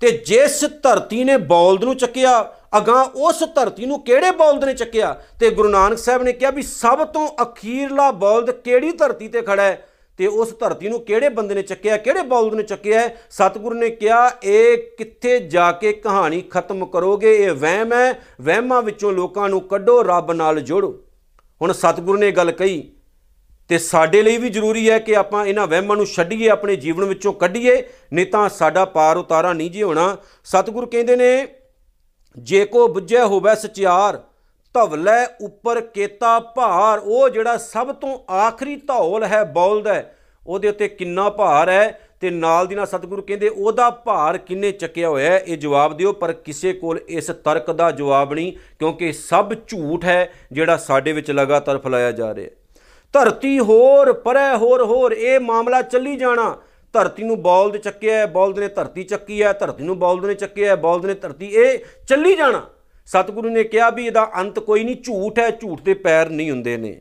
ਤੇ 0.00 0.10
ਜਿਸ 0.10 0.64
ਧਰਤੀ 0.82 1.24
ਨੇ 1.24 1.36
ਬੌਲਦ 1.36 1.84
ਨੂੰ 1.84 1.96
ਚੱਕਿਆ 1.96 2.54
ਅਗਾਂ 2.76 3.04
ਉਸ 3.04 3.44
ਧਰਤੀ 3.54 3.86
ਨੂੰ 3.86 4.00
ਕਿਹੜੇ 4.00 4.30
ਬੌਲਦ 4.30 4.64
ਨੇ 4.64 4.74
ਚੱਕਿਆ? 4.74 5.22
ਤੇ 5.40 5.50
ਗੁਰੂ 5.50 5.68
ਨਾਨਕ 5.68 5.98
ਸਾਹਿਬ 5.98 6.22
ਨੇ 6.22 6.32
ਕਿਹਾ 6.32 6.50
ਵੀ 6.50 6.62
ਸਭ 6.62 7.06
ਤੋਂ 7.06 7.28
ਅਖੀਰਲਾ 7.42 8.10
ਬੌਲਦ 8.10 8.50
ਕਿਹੜੀ 8.50 8.92
ਧਰਤੀ 8.92 9.28
ਤੇ 9.28 9.42
ਖੜਾ 9.42 9.62
ਹੈ? 9.62 9.88
ਤੇ 10.18 10.26
ਉਸ 10.26 10.58
ਧਰਤੀ 10.58 10.88
ਨੂੰ 10.88 11.00
ਕਿਹੜੇ 11.00 11.28
ਬੰਦੇ 11.28 11.54
ਨੇ 11.54 11.62
ਚੱਕਿਆ 11.62 11.96
ਕਿਹੜੇ 11.96 12.22
ਬੌਲਦ 12.22 12.54
ਨੇ 12.54 12.62
ਚੱਕਿਆ 12.62 13.00
ਹੈ? 13.00 13.16
ਸਤਿਗੁਰੂ 13.30 13.74
ਨੇ 13.74 13.90
ਕਿਹਾ 13.90 14.30
ਇਹ 14.44 14.78
ਕਿੱਥੇ 14.98 15.38
ਜਾ 15.38 15.72
ਕੇ 15.72 15.92
ਕਹਾਣੀ 15.92 16.40
ਖਤਮ 16.40 16.86
ਕਰੋਗੇ? 16.86 17.36
ਇਹ 17.36 17.52
ਵਹਿਮ 17.52 17.92
ਹੈ 17.92 18.22
ਵਹਿਮਾਂ 18.40 18.82
ਵਿੱਚੋਂ 18.82 19.12
ਲੋਕਾਂ 19.12 19.48
ਨੂੰ 19.48 19.60
ਕੱਢੋ 19.60 20.02
ਰੱਬ 20.02 20.32
ਨਾਲ 20.32 20.60
ਜੋੜੋ। 20.60 20.98
ਹੁਣ 21.62 21.72
ਸਤਿਗੁਰੂ 21.72 22.18
ਨੇ 22.18 22.28
ਇਹ 22.28 22.32
ਗੱਲ 22.32 22.50
ਕਹੀ 22.52 22.92
ਤੇ 23.68 23.78
ਸਾਡੇ 23.78 24.22
ਲਈ 24.22 24.38
ਵੀ 24.38 24.48
ਜ਼ਰੂਰੀ 24.50 24.90
ਹੈ 24.90 24.98
ਕਿ 24.98 25.16
ਆਪਾਂ 25.16 25.46
ਇਹਨਾਂ 25.46 25.66
ਵਹਿਮਾਂ 25.66 25.96
ਨੂੰ 25.96 26.06
ਛੱਡੀਏ, 26.06 26.48
ਆਪਣੇ 26.48 26.76
ਜੀਵਨ 26.76 27.04
ਵਿੱਚੋਂ 27.04 27.32
ਕੱਢੀਏ, 27.32 27.82
ਨਹੀਂ 28.12 28.26
ਤਾਂ 28.26 28.48
ਸਾਡਾ 28.48 28.84
ਪਾਰ 28.84 29.16
ਉਤਾਰਾ 29.16 29.52
ਨਹੀਂ 29.52 29.70
ਜੀ 29.70 29.82
ਹੋਣਾ। 29.82 30.16
ਸਤਿਗੁਰੂ 30.44 30.86
ਕਹਿੰਦੇ 30.86 31.16
ਨੇ, 31.16 31.48
ਜੇ 32.38 32.64
ਕੋ 32.64 32.88
ਬੁੱਝਿਆ 32.88 33.26
ਹੋਵੇ 33.26 33.54
ਸਚਿਆਰ, 33.54 34.22
ਧਵਲੇ 34.74 35.44
ਉੱਪਰ 35.44 35.80
ਕੇਤਾ 35.80 36.40
ਭਾਰ, 36.40 36.98
ਉਹ 36.98 37.28
ਜਿਹੜਾ 37.28 37.56
ਸਭ 37.56 37.92
ਤੋਂ 37.92 38.32
ਆਖਰੀ 38.32 38.76
ਧੌਲ 38.76 39.24
ਹੈ, 39.24 39.44
ਬੌਲਦ 39.44 39.86
ਹੈ, 39.86 40.16
ਉਹਦੇ 40.46 40.68
ਉੱਤੇ 40.68 40.88
ਕਿੰਨਾ 40.88 41.30
ਭਾਰ 41.30 41.68
ਹੈ? 41.68 42.11
ਤੇ 42.22 42.30
ਨਾਲ 42.30 42.66
ਦੀ 42.66 42.74
ਨਾਲ 42.74 42.86
ਸਤਿਗੁਰੂ 42.86 43.22
ਕਹਿੰਦੇ 43.22 43.48
ਉਹਦਾ 43.48 43.90
ਭਾਰ 43.90 44.38
ਕਿੰਨੇ 44.38 44.70
ਚੱਕਿਆ 44.72 45.08
ਹੋਇਆ 45.08 45.30
ਹੈ? 45.30 45.38
ਇਹ 45.38 45.56
ਜਵਾਬ 45.56 45.96
ਦਿਓ, 45.96 46.12
ਪਰ 46.12 46.32
ਕਿਸੇ 46.32 46.72
ਕੋਲ 46.72 47.00
ਇਸ 47.08 47.26
ਤਰਕ 47.26 47.70
ਦਾ 47.70 47.90
ਜਵਾਬ 47.90 48.34
ਨਹੀਂ, 48.34 48.52
ਕਿਉਂਕਿ 48.78 49.12
ਸਭ 49.12 49.52
ਝੂਠ 49.68 50.04
ਹੈ 50.04 50.32
ਜਿਹੜਾ 50.52 50.76
ਸਾਡੇ 50.76 51.12
ਵਿੱਚ 51.12 51.30
ਲਗਾਤਾਰ 51.30 51.78
ਫੈਲਾਇਆ 51.78 52.12
ਜਾ 52.12 52.34
ਰਿਹਾ 52.34 52.46
ਹੈ। 52.46 52.50
ਧਰਤੀ 53.14 53.58
ਹੋਰ, 53.58 54.12
ਪਰੇ 54.12 54.56
ਹੋਰ 54.56 54.82
ਹੋਰ, 54.82 55.12
ਇਹ 55.12 55.40
ਮਾਮਲਾ 55.40 55.82
ਚੱਲੀ 55.82 56.16
ਜਾਣਾ। 56.16 56.56
ਧਰਤੀ 56.92 57.22
ਨੂੰ 57.22 57.42
ਬੌਲਦ 57.42 57.76
ਚੱਕਿਆ 57.76 58.16
ਹੈ, 58.18 58.26
ਬੌਲਦ 58.26 58.58
ਨੇ 58.58 58.68
ਧਰਤੀ 58.68 59.02
ਚੱਕੀ 59.02 59.42
ਹੈ, 59.42 59.52
ਧਰਤੀ 59.52 59.84
ਨੂੰ 59.84 59.98
ਬੌਲਦ 59.98 60.24
ਨੇ 60.24 60.34
ਚੱਕਿਆ 60.34 60.70
ਹੈ, 60.70 60.76
ਬੌਲਦ 60.76 61.06
ਨੇ 61.06 61.14
ਧਰਤੀ, 61.14 61.46
ਇਹ 61.46 61.78
ਚੱਲੀ 62.08 62.36
ਜਾਣਾ। 62.36 62.62
ਸਤਿਗੁਰੂ 63.06 63.48
ਨੇ 63.48 63.64
ਕਿਹਾ 63.64 63.90
ਵੀ 63.90 64.06
ਇਹਦਾ 64.06 64.30
ਅੰਤ 64.40 64.58
ਕੋਈ 64.58 64.84
ਨਹੀਂ, 64.84 64.96
ਝੂਠ 64.96 65.38
ਹੈ, 65.38 65.50
ਝੂਠ 65.50 65.80
ਦੇ 65.80 65.94
ਪੈਰ 65.94 66.28
ਨਹੀਂ 66.28 66.50
ਹੁੰਦੇ 66.50 66.76
ਨੇ। 66.76 67.00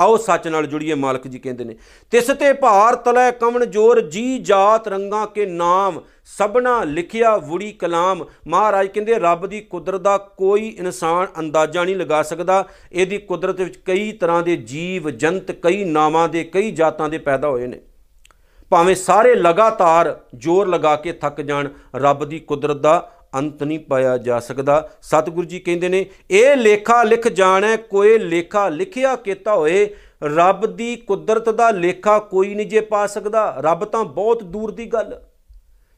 ਆਓ 0.00 0.16
ਸੱਚ 0.16 0.48
ਨਾਲ 0.48 0.66
ਜੁੜੀਏ, 0.66 0.94
ਮਾਲਕ 0.94 1.28
ਜੀ 1.28 1.38
ਕਹਿੰਦੇ 1.38 1.64
ਨੇ। 1.64 1.76
ਤਿਸ 2.10 2.26
ਤੇ 2.26 2.52
ਭਾਰ 2.52 2.94
ਤਲੈ 2.94 3.30
ਕਵਣ 3.30 3.64
ਜੋਰ, 3.64 4.00
ਜੀ 4.00 4.38
ਜਾਤ 4.38 4.88
ਰੰਗਾ 4.88 5.26
ਕੇ 5.26 5.46
ਨਾਮ, 5.46 6.00
ਸਭਨਾ 6.24 6.84
ਲਿਖਿਆ 6.84 7.36
ਵੁੜੀ 7.36 7.72
ਕਲਾਮ। 7.72 8.24
ਮਹਾਰਾਜ 8.48 8.86
ਕਹਿੰਦੇ, 8.86 9.18
ਰੱਬ 9.18 9.46
ਦੀ 9.46 9.60
ਕੁਦਰਤ 9.60 10.00
ਦਾ 10.00 10.18
ਕੋਈ 10.18 10.68
ਇਨਸਾਨ 10.68 11.26
ਅੰਦਾਜ਼ਾ 11.38 11.84
ਨਹੀਂ 11.84 11.96
ਲਗਾ 11.96 12.22
ਸਕਦਾ। 12.22 12.64
ਇਹਦੀ 12.92 13.18
ਕੁਦਰਤ 13.18 13.60
ਵਿੱਚ 13.60 13.76
ਕਈ 13.76 14.12
ਤਰ੍ਹਾਂ 14.12 14.42
ਦੇ 14.42 14.56
ਜੀਵ, 14.56 15.10
ਜੰਤ, 15.10 15.52
ਕਈ 15.52 15.84
ਨਾਵਾਂ 15.84 16.28
ਦੇ, 16.28 16.44
ਕਈ 16.44 16.70
ਜਾਤਾਂ 16.70 17.08
ਦੇ 17.08 17.18
ਪੈਦਾ 17.18 17.48
ਹੋਏ 17.48 17.66
ਨੇ। 17.66 17.80
ਭਾਵੇਂ 18.70 18.94
ਸਾਰੇ 18.94 19.34
ਲਗਾਤਾਰ 19.34 20.20
ਜ਼ੋਰ 20.36 20.68
ਲਗਾ 20.68 20.96
ਕੇ 20.96 21.12
ਥੱਕ 21.12 21.40
ਜਾਣ, 21.40 21.68
ਰੱਬ 21.96 22.24
ਦੀ 22.24 22.38
ਕੁਦਰਤ 22.38 22.76
ਦਾ 22.76 23.12
ਅੰਤ 23.34 23.62
ਨਹੀਂ 23.62 23.78
ਪਾਇਆ 23.78 24.18
ਜਾ 24.18 24.40
ਸਕਦਾ। 24.40 24.90
ਸਤਿਗੁਰੂ 25.02 25.46
ਜੀ 25.46 25.60
ਕਹਿੰਦੇ 25.60 25.88
ਨੇ, 25.88 26.06
ਇਹ 26.30 26.56
ਲੇਖਾ 26.56 27.02
ਲਿਖ 27.02 27.28
ਜਾਣੈ, 27.28 27.76
ਕੋਈ 27.76 28.18
ਲੇਖਾ 28.18 28.68
ਲਿਖਿਆ 28.68 29.16
ਕੀਤਾ 29.16 29.54
ਹੋਏ, 29.54 29.94
ਰੱਬ 30.22 30.66
ਦੀ 30.66 30.96
ਕੁਦਰਤ 30.96 31.48
ਦਾ 31.48 31.70
ਲੇਖਾ 31.70 32.18
ਕੋਈ 32.18 32.54
ਨਹੀਂ 32.54 32.66
ਜੇ 32.66 32.80
ਪਾ 32.80 33.06
ਸਕਦਾ। 33.06 33.56
ਰੱਬ 33.58 33.84
ਤਾਂ 33.84 34.04
ਬਹੁਤ 34.04 34.44
ਦੂਰ 34.44 34.70
ਦੀ 34.70 34.86
ਗੱਲ। 34.86 35.20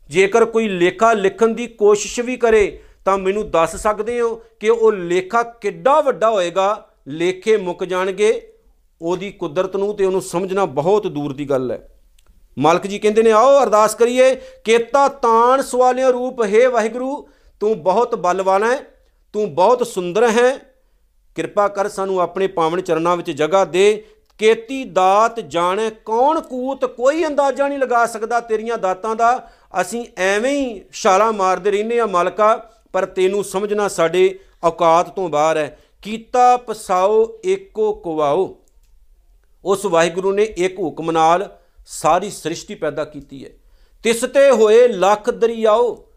ਜੇਕਰ 0.09 0.45
ਕੋਈ 0.45 0.69
ਲੇਖਾ 0.69 1.13
ਲਿਖਣ 1.13 1.49
ਦੀ 1.49 1.67
ਕੋਸ਼ਿਸ਼ 1.67 2.21
ਵੀ 2.21 2.37
ਕਰੇ, 2.37 2.83
ਤਾਂ 3.05 3.19
ਮੈਨੂੰ 3.19 3.51
ਦੱਸ 3.51 3.77
ਸਕਦੇ 3.77 4.21
ਹੋ 4.21 4.43
ਕਿ 4.61 4.69
ਉਹ 4.69 4.93
ਲੇਖਾ 4.93 5.43
ਕਿੱਡਾ 5.43 6.01
ਵੱਡਾ 6.01 6.31
ਹੋਏਗਾ। 6.31 6.89
ਲੇਖੇ 7.09 7.57
ਮੁੱਕ 7.57 7.85
ਜਾਣਗੇ। 7.85 8.53
ਉਹਦੀ 9.03 9.31
ਕੁਦਰਤ 9.31 9.77
ਨੂੰ 9.77 9.97
ਤੇ 9.97 10.05
ਉਹਨੂੰ 10.05 10.23
ਸਮਝਣਾ 10.23 10.65
ਬਹੁਤ 10.65 11.07
ਦੂਰ 11.07 11.33
ਦੀ 11.33 11.51
ਗੱਲ 11.51 11.71
ਹੈ। 11.71 12.00
ਮਾਲਕ 12.59 12.87
ਜੀ 12.87 12.99
ਕਹਿੰਦੇ 12.99 13.23
ਨੇ, 13.23 13.31
ਆਓ 13.31 13.63
ਅਰਦਾਸ 13.63 13.95
ਕਰੀਏ 13.95 14.35
ਕੇਤਾ 14.35 15.09
ਤਾਣ 15.09 15.63
ਸਵਾਲਿਆਂ 15.63 16.13
ਰੂਪ, 16.13 16.43
ਹੈ 16.43 16.69
ਵਾਹਿਗੁਰੂ, 16.69 17.29
ਤੂੰ 17.61 17.83
ਬਹੁਤ 17.83 18.15
ਬਲਵਾਨ 18.15 18.65
ਹੈ, 18.65 18.79
ਤੂੰ 19.33 19.55
ਬਹੁਤ 19.55 19.87
ਸੁੰਦਰ 19.87 20.31
ਹੈ। 20.31 20.59
ਕਿਰਪਾ 21.35 21.69
ਕਰ 21.69 21.89
ਸਾਨੂੰ 21.89 22.21
ਆਪਣੇ 22.21 22.47
ਪਾਵਨ 22.47 22.81
ਚਰਨਾਂ 22.81 23.17
ਵਿੱਚ 23.17 23.31
ਜਗ੍ਹਾ 23.31 23.65
ਦੇ, 23.65 24.05
ਕੇਤੀ 24.39 24.85
ਦਾਤ 24.85 25.41
ਜਾਣੇ, 25.41 25.91
ਕੌਣ 25.91 26.41
ਕੂਤ, 26.41 26.85
ਕੋਈ 26.85 27.27
ਅੰਦਾਜ਼ਾ 27.27 27.69
ਨਹੀਂ 27.69 27.79
ਲਗਾ 27.79 28.07
ਸਕਦਾ 28.07 28.41
ਤੇਰੀਆਂ 28.41 28.79
ਦਾਤਾਂ 28.79 29.17
ਦਾ। 29.17 29.51
ਅਸੀਂ 29.81 30.07
ਐਵੇਂ 30.19 30.53
ਹੀ 30.53 30.81
ਛਾਲਾਂ 30.93 31.33
ਮਾਰਦੇ 31.33 31.71
ਰਹਿੰਦੇ 31.71 32.01
ਆ 32.01 32.07
ਮਾਲਕਾ, 32.07 32.71
ਪਰ 32.93 33.05
ਤੈਨੂੰ 33.05 33.45
ਸਮਝਣਾ 33.45 33.89
ਸਾਡੇ 33.89 34.39
ਔਕਾਤ 34.65 35.09
ਤੋਂ 35.09 35.29
ਬਾਹਰ 35.29 35.57
ਹੈ। 35.57 35.79
ਕੀਤਾ 36.03 36.57
ਪਸਾਓ, 36.57 37.39
ਏਕੋ 37.47 37.93
ਕੁਵਾਓ। 37.93 38.59
ਉਸ 39.65 39.87
ਵਾਹਿਗੁਰੂ 39.87 40.33
ਨੇ 40.33 40.43
ਇੱਕ 40.43 40.79
ਹੁਕਮ 40.79 41.11
ਨਾਲ 41.11 41.60
ਸਾਰੀ 41.93 42.31
ਸ੍ਰਿਸ਼ਟੀ 42.31 42.75
ਪੈਦਾ 42.75 43.05
ਕੀਤੀ 43.05 43.45
ਹੈ। 43.45 43.51
ਤਿਸ 44.03 44.21
ਤੇ 44.21 44.51
ਹੋਏ 44.51 44.89
ਲੱਖ 44.89 45.31
ਦਰਿਆਓ, 45.31 46.09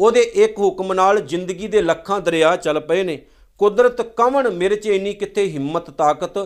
ਉਹਦੇ 0.00 0.20
ਇੱਕ 0.20 0.58
ਹੁਕਮ 0.58 0.92
ਨਾਲ 0.92 1.20
ਜ਼ਿੰਦਗੀ 1.20 1.68
ਦੇ 1.68 1.82
ਲੱਖਾਂ 1.82 2.20
ਦਰਿਆ 2.20 2.56
ਚੱਲ 2.56 2.80
ਪਏ 2.80 3.02
ਨੇ। 3.02 3.26
ਕੁਦਰਤ 3.58 4.02
ਕਵਣ 4.02 4.50
ਮੇਰੇ 4.50 4.76
'ਚ 4.76 4.86
ਇੰਨੀ 4.86 5.12
ਕਿੱਥੇ 5.12 5.48
ਹਿੰਮਤ, 5.48 5.90
ਤਾਕਤ? 5.90 6.38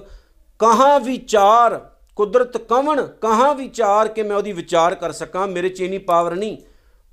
ਕਹਾਂ 0.58 1.00
ਵਿਚਾਰ? 1.00 1.90
ਕੁਦਰਤ 2.16 2.56
ਕਵਣ? 2.56 3.06
ਕਹਾਂ 3.06 3.54
ਵਿਚਾਰ 3.54 4.08
ਕਿ 4.08 4.22
ਮੈਂ 4.22 4.36
ਉਹਦੀ 4.36 4.52
ਵਿਚਾਰ 4.52 4.94
ਕਰ 4.94 5.12
ਸਕਾਂ? 5.12 5.48
ਮੇਰੇ 5.48 5.68
'ਚ 5.68 5.80
ਇੰਨੀ 5.80 5.98
ਪਾਵਰ 5.98 6.34
ਨਹੀਂ। 6.34 6.56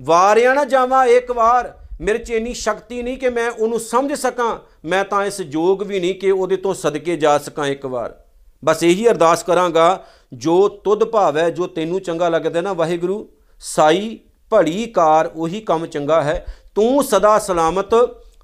ਵਾਰਿਆ 0.02 0.54
ਨਾ 0.54 0.66
ਜਾਵਾਂ 0.66 1.06
ਇੱਕ 1.06 1.32
ਵਾਰ। 1.32 1.78
ਮੇਰੇ 2.02 2.18
'ਚ 2.18 2.32
ਇੰਨੀ 2.32 2.54
ਸ਼ਕਤੀ 2.54 3.02
ਨਹੀਂ 3.02 3.18
ਕਿ 3.18 3.30
ਮੈਂ 3.30 3.52
ਉਹਨੂੰ 3.52 3.80
ਸਮਝ 3.80 4.14
ਸਕਾਂ। 4.14 4.60
ਮੈਂ 4.86 5.06
ਤਾਂ 5.06 5.26
ਇਸ 5.26 5.42
ਯੋਗ 5.42 5.84
ਵੀ 5.84 6.00
ਨਹੀਂ 6.00 6.16
ਕਿ 6.16 6.32
ਉਹਦੇ 6.32 6.58
ਤੋਂ 6.58 6.74
ਸਦਕੇ 6.74 7.18
ਜਾ 7.18 7.38
ਸਕਾਂ 7.38 7.68
ਇੱਕ 7.68 7.86
ਵਾਰ। 7.86 8.25
ਬਸ 8.66 8.84
ਇਹੀ 8.84 9.08
ਅਰਦਾਸ 9.08 9.44
ਕਰਾਂਗਾ, 9.44 10.06
ਜੋ 10.34 10.68
ਤੁਧ 10.68 11.04
ਭਾਵੈ, 11.04 11.50
ਜੋ 11.50 11.68
ਤੈਨੂੰ 11.68 12.02
ਚੰਗਾ 12.02 12.30
ਲੱਗਦਾ 12.30 12.62
ਨਾ, 12.62 12.74
ਵਾਹਿਗੁਰੂ, 12.74 13.30
ਸਾਈ 13.60 14.20
ਭੜੀ 14.52 14.86
ਕਾਰ, 14.86 15.32
ਉਹੀ 15.36 15.62
ਕੰਮ 15.62 15.86
ਚੰਗਾ 15.86 16.22
ਹੈ। 16.22 16.46
ਤੂੰ 16.76 17.04
ਸਦਾ 17.04 17.40
ਸਲਾਮਤ, 17.40 17.94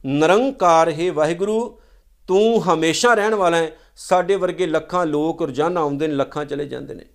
ਨਿਰੰਕਾਰ 0.05 0.91
ਹੈ 0.91 1.12
ਵਾਹਿਗੁਰੂ। 1.12 1.79
ਤੂੰ 2.27 2.63
ਹਮੇਸ਼ਾ 2.63 3.13
ਰਹਿਣ 3.13 3.36
ਵਾਲਾ 3.36 3.57
ਹੈ। 3.57 3.71
ਸਾਡੇ 3.97 4.36
ਵਰਗੇ 4.36 4.65
ਲੱਖਾਂ 4.65 5.05
ਲੋਕ 5.05 5.41
ਰੋਜ਼ਾਨਾ 5.41 5.81
ਆਉਂਦੇ 5.81 6.07
ਨੇ, 6.07 6.13
ਲੱਖਾਂ 6.13 6.45
ਚਲੇ 6.45 6.65
ਜਾਂਦੇ 6.65 6.93
ਨੇ। 6.93 7.05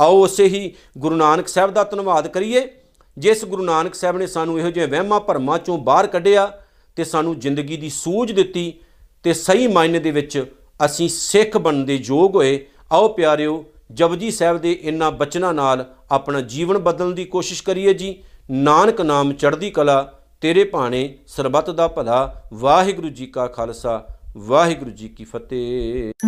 ਆਓ 0.00 0.22
ਉਸੇ 0.24 0.44
ਹੀ 0.44 0.74
ਗੁਰੂ 0.98 1.16
ਨਾਨਕ 1.16 1.48
ਸਾਹਿਬ 1.48 1.70
ਦਾ 1.70 1.84
ਧੰਨਵਾਦ 1.84 2.28
ਕਰੀਏ। 2.28 2.68
ਜਿਸ 3.18 3.44
ਗੁਰੂ 3.44 3.64
ਨਾਨਕ 3.64 3.94
ਸਾਹਿਬ 3.94 4.16
ਨੇ 4.16 4.26
ਸਾਨੂੰ 4.26 4.58
ਇਹੋ 4.58 4.70
ਜਿਹੇ 4.70 4.86
ਵਹਿਮਾਂ 4.86 5.20
ਭਰਮਾਂ 5.20 5.58
ਚੋਂ 5.58 5.78
ਬਾਹਰ 5.78 6.06
ਕੱਢਿਆ 6.06 6.60
ਤੇ 6.96 7.04
ਸਾਨੂੰ 7.04 7.38
ਜ਼ਿੰਦਗੀ 7.38 7.76
ਦੀ 7.76 7.90
ਸੂਝ 7.90 8.32
ਦਿੱਤੀ 8.32 8.72
ਤੇ 9.22 9.32
ਸਹੀ 9.32 9.66
ਮਾਇਨੇ 9.66 9.98
ਦੇ 9.98 10.10
ਵਿੱਚ 10.10 10.46
ਅਸੀਂ 10.84 11.08
ਸਿੱਖ 11.08 11.56
ਬਣਨ 11.56 11.84
ਦੇ 11.84 11.96
ਯੋਗ 12.04 12.36
ਹੋਏ। 12.36 12.66
ਆਓ 12.92 13.08
ਪਿਆਰਿਓ, 13.08 13.64
ਜਪਜੀ 13.92 14.30
ਸਾਹਿਬ 14.30 14.58
ਦੇ 14.58 14.72
ਇਨ੍ਹਾਂ 14.72 15.10
ਬਚਨਾਂ 15.12 15.54
ਨਾਲ 15.54 15.84
ਆਪਣਾ 16.10 16.40
ਜੀਵਨ 16.40 16.78
ਬਦਲਣ 16.78 17.12
ਦੀ 17.12 17.24
ਕੋਸ਼ਿਸ਼ 17.24 17.62
ਕਰੀਏ 17.62 17.94
ਜੀ। 17.94 18.14
ਨਾਨਕ 18.50 19.00
ਨਾਮ 19.00 19.32
ਚੜ੍ਹਦੀ 19.32 19.70
ਕਲਾ, 19.70 20.12
ਤੇਰੇ 20.40 20.64
ਭਾਣੇ 20.64 21.18
ਸਰਬੱਤ 21.26 21.70
ਦਾ 21.70 21.88
ਭਲਾ। 21.88 22.42
ਵਾਹਿਗੁਰੂ 22.52 23.08
ਜੀ 23.08 23.26
ਕਾ 23.26 23.46
ਖਾਲਸਾ, 23.46 24.06
ਵਾਹਿਗੁਰੂ 24.36 24.90
ਜੀ 24.90 25.08
ਕੀ 25.08 25.24
ਫਤਿਹ। 25.24 26.14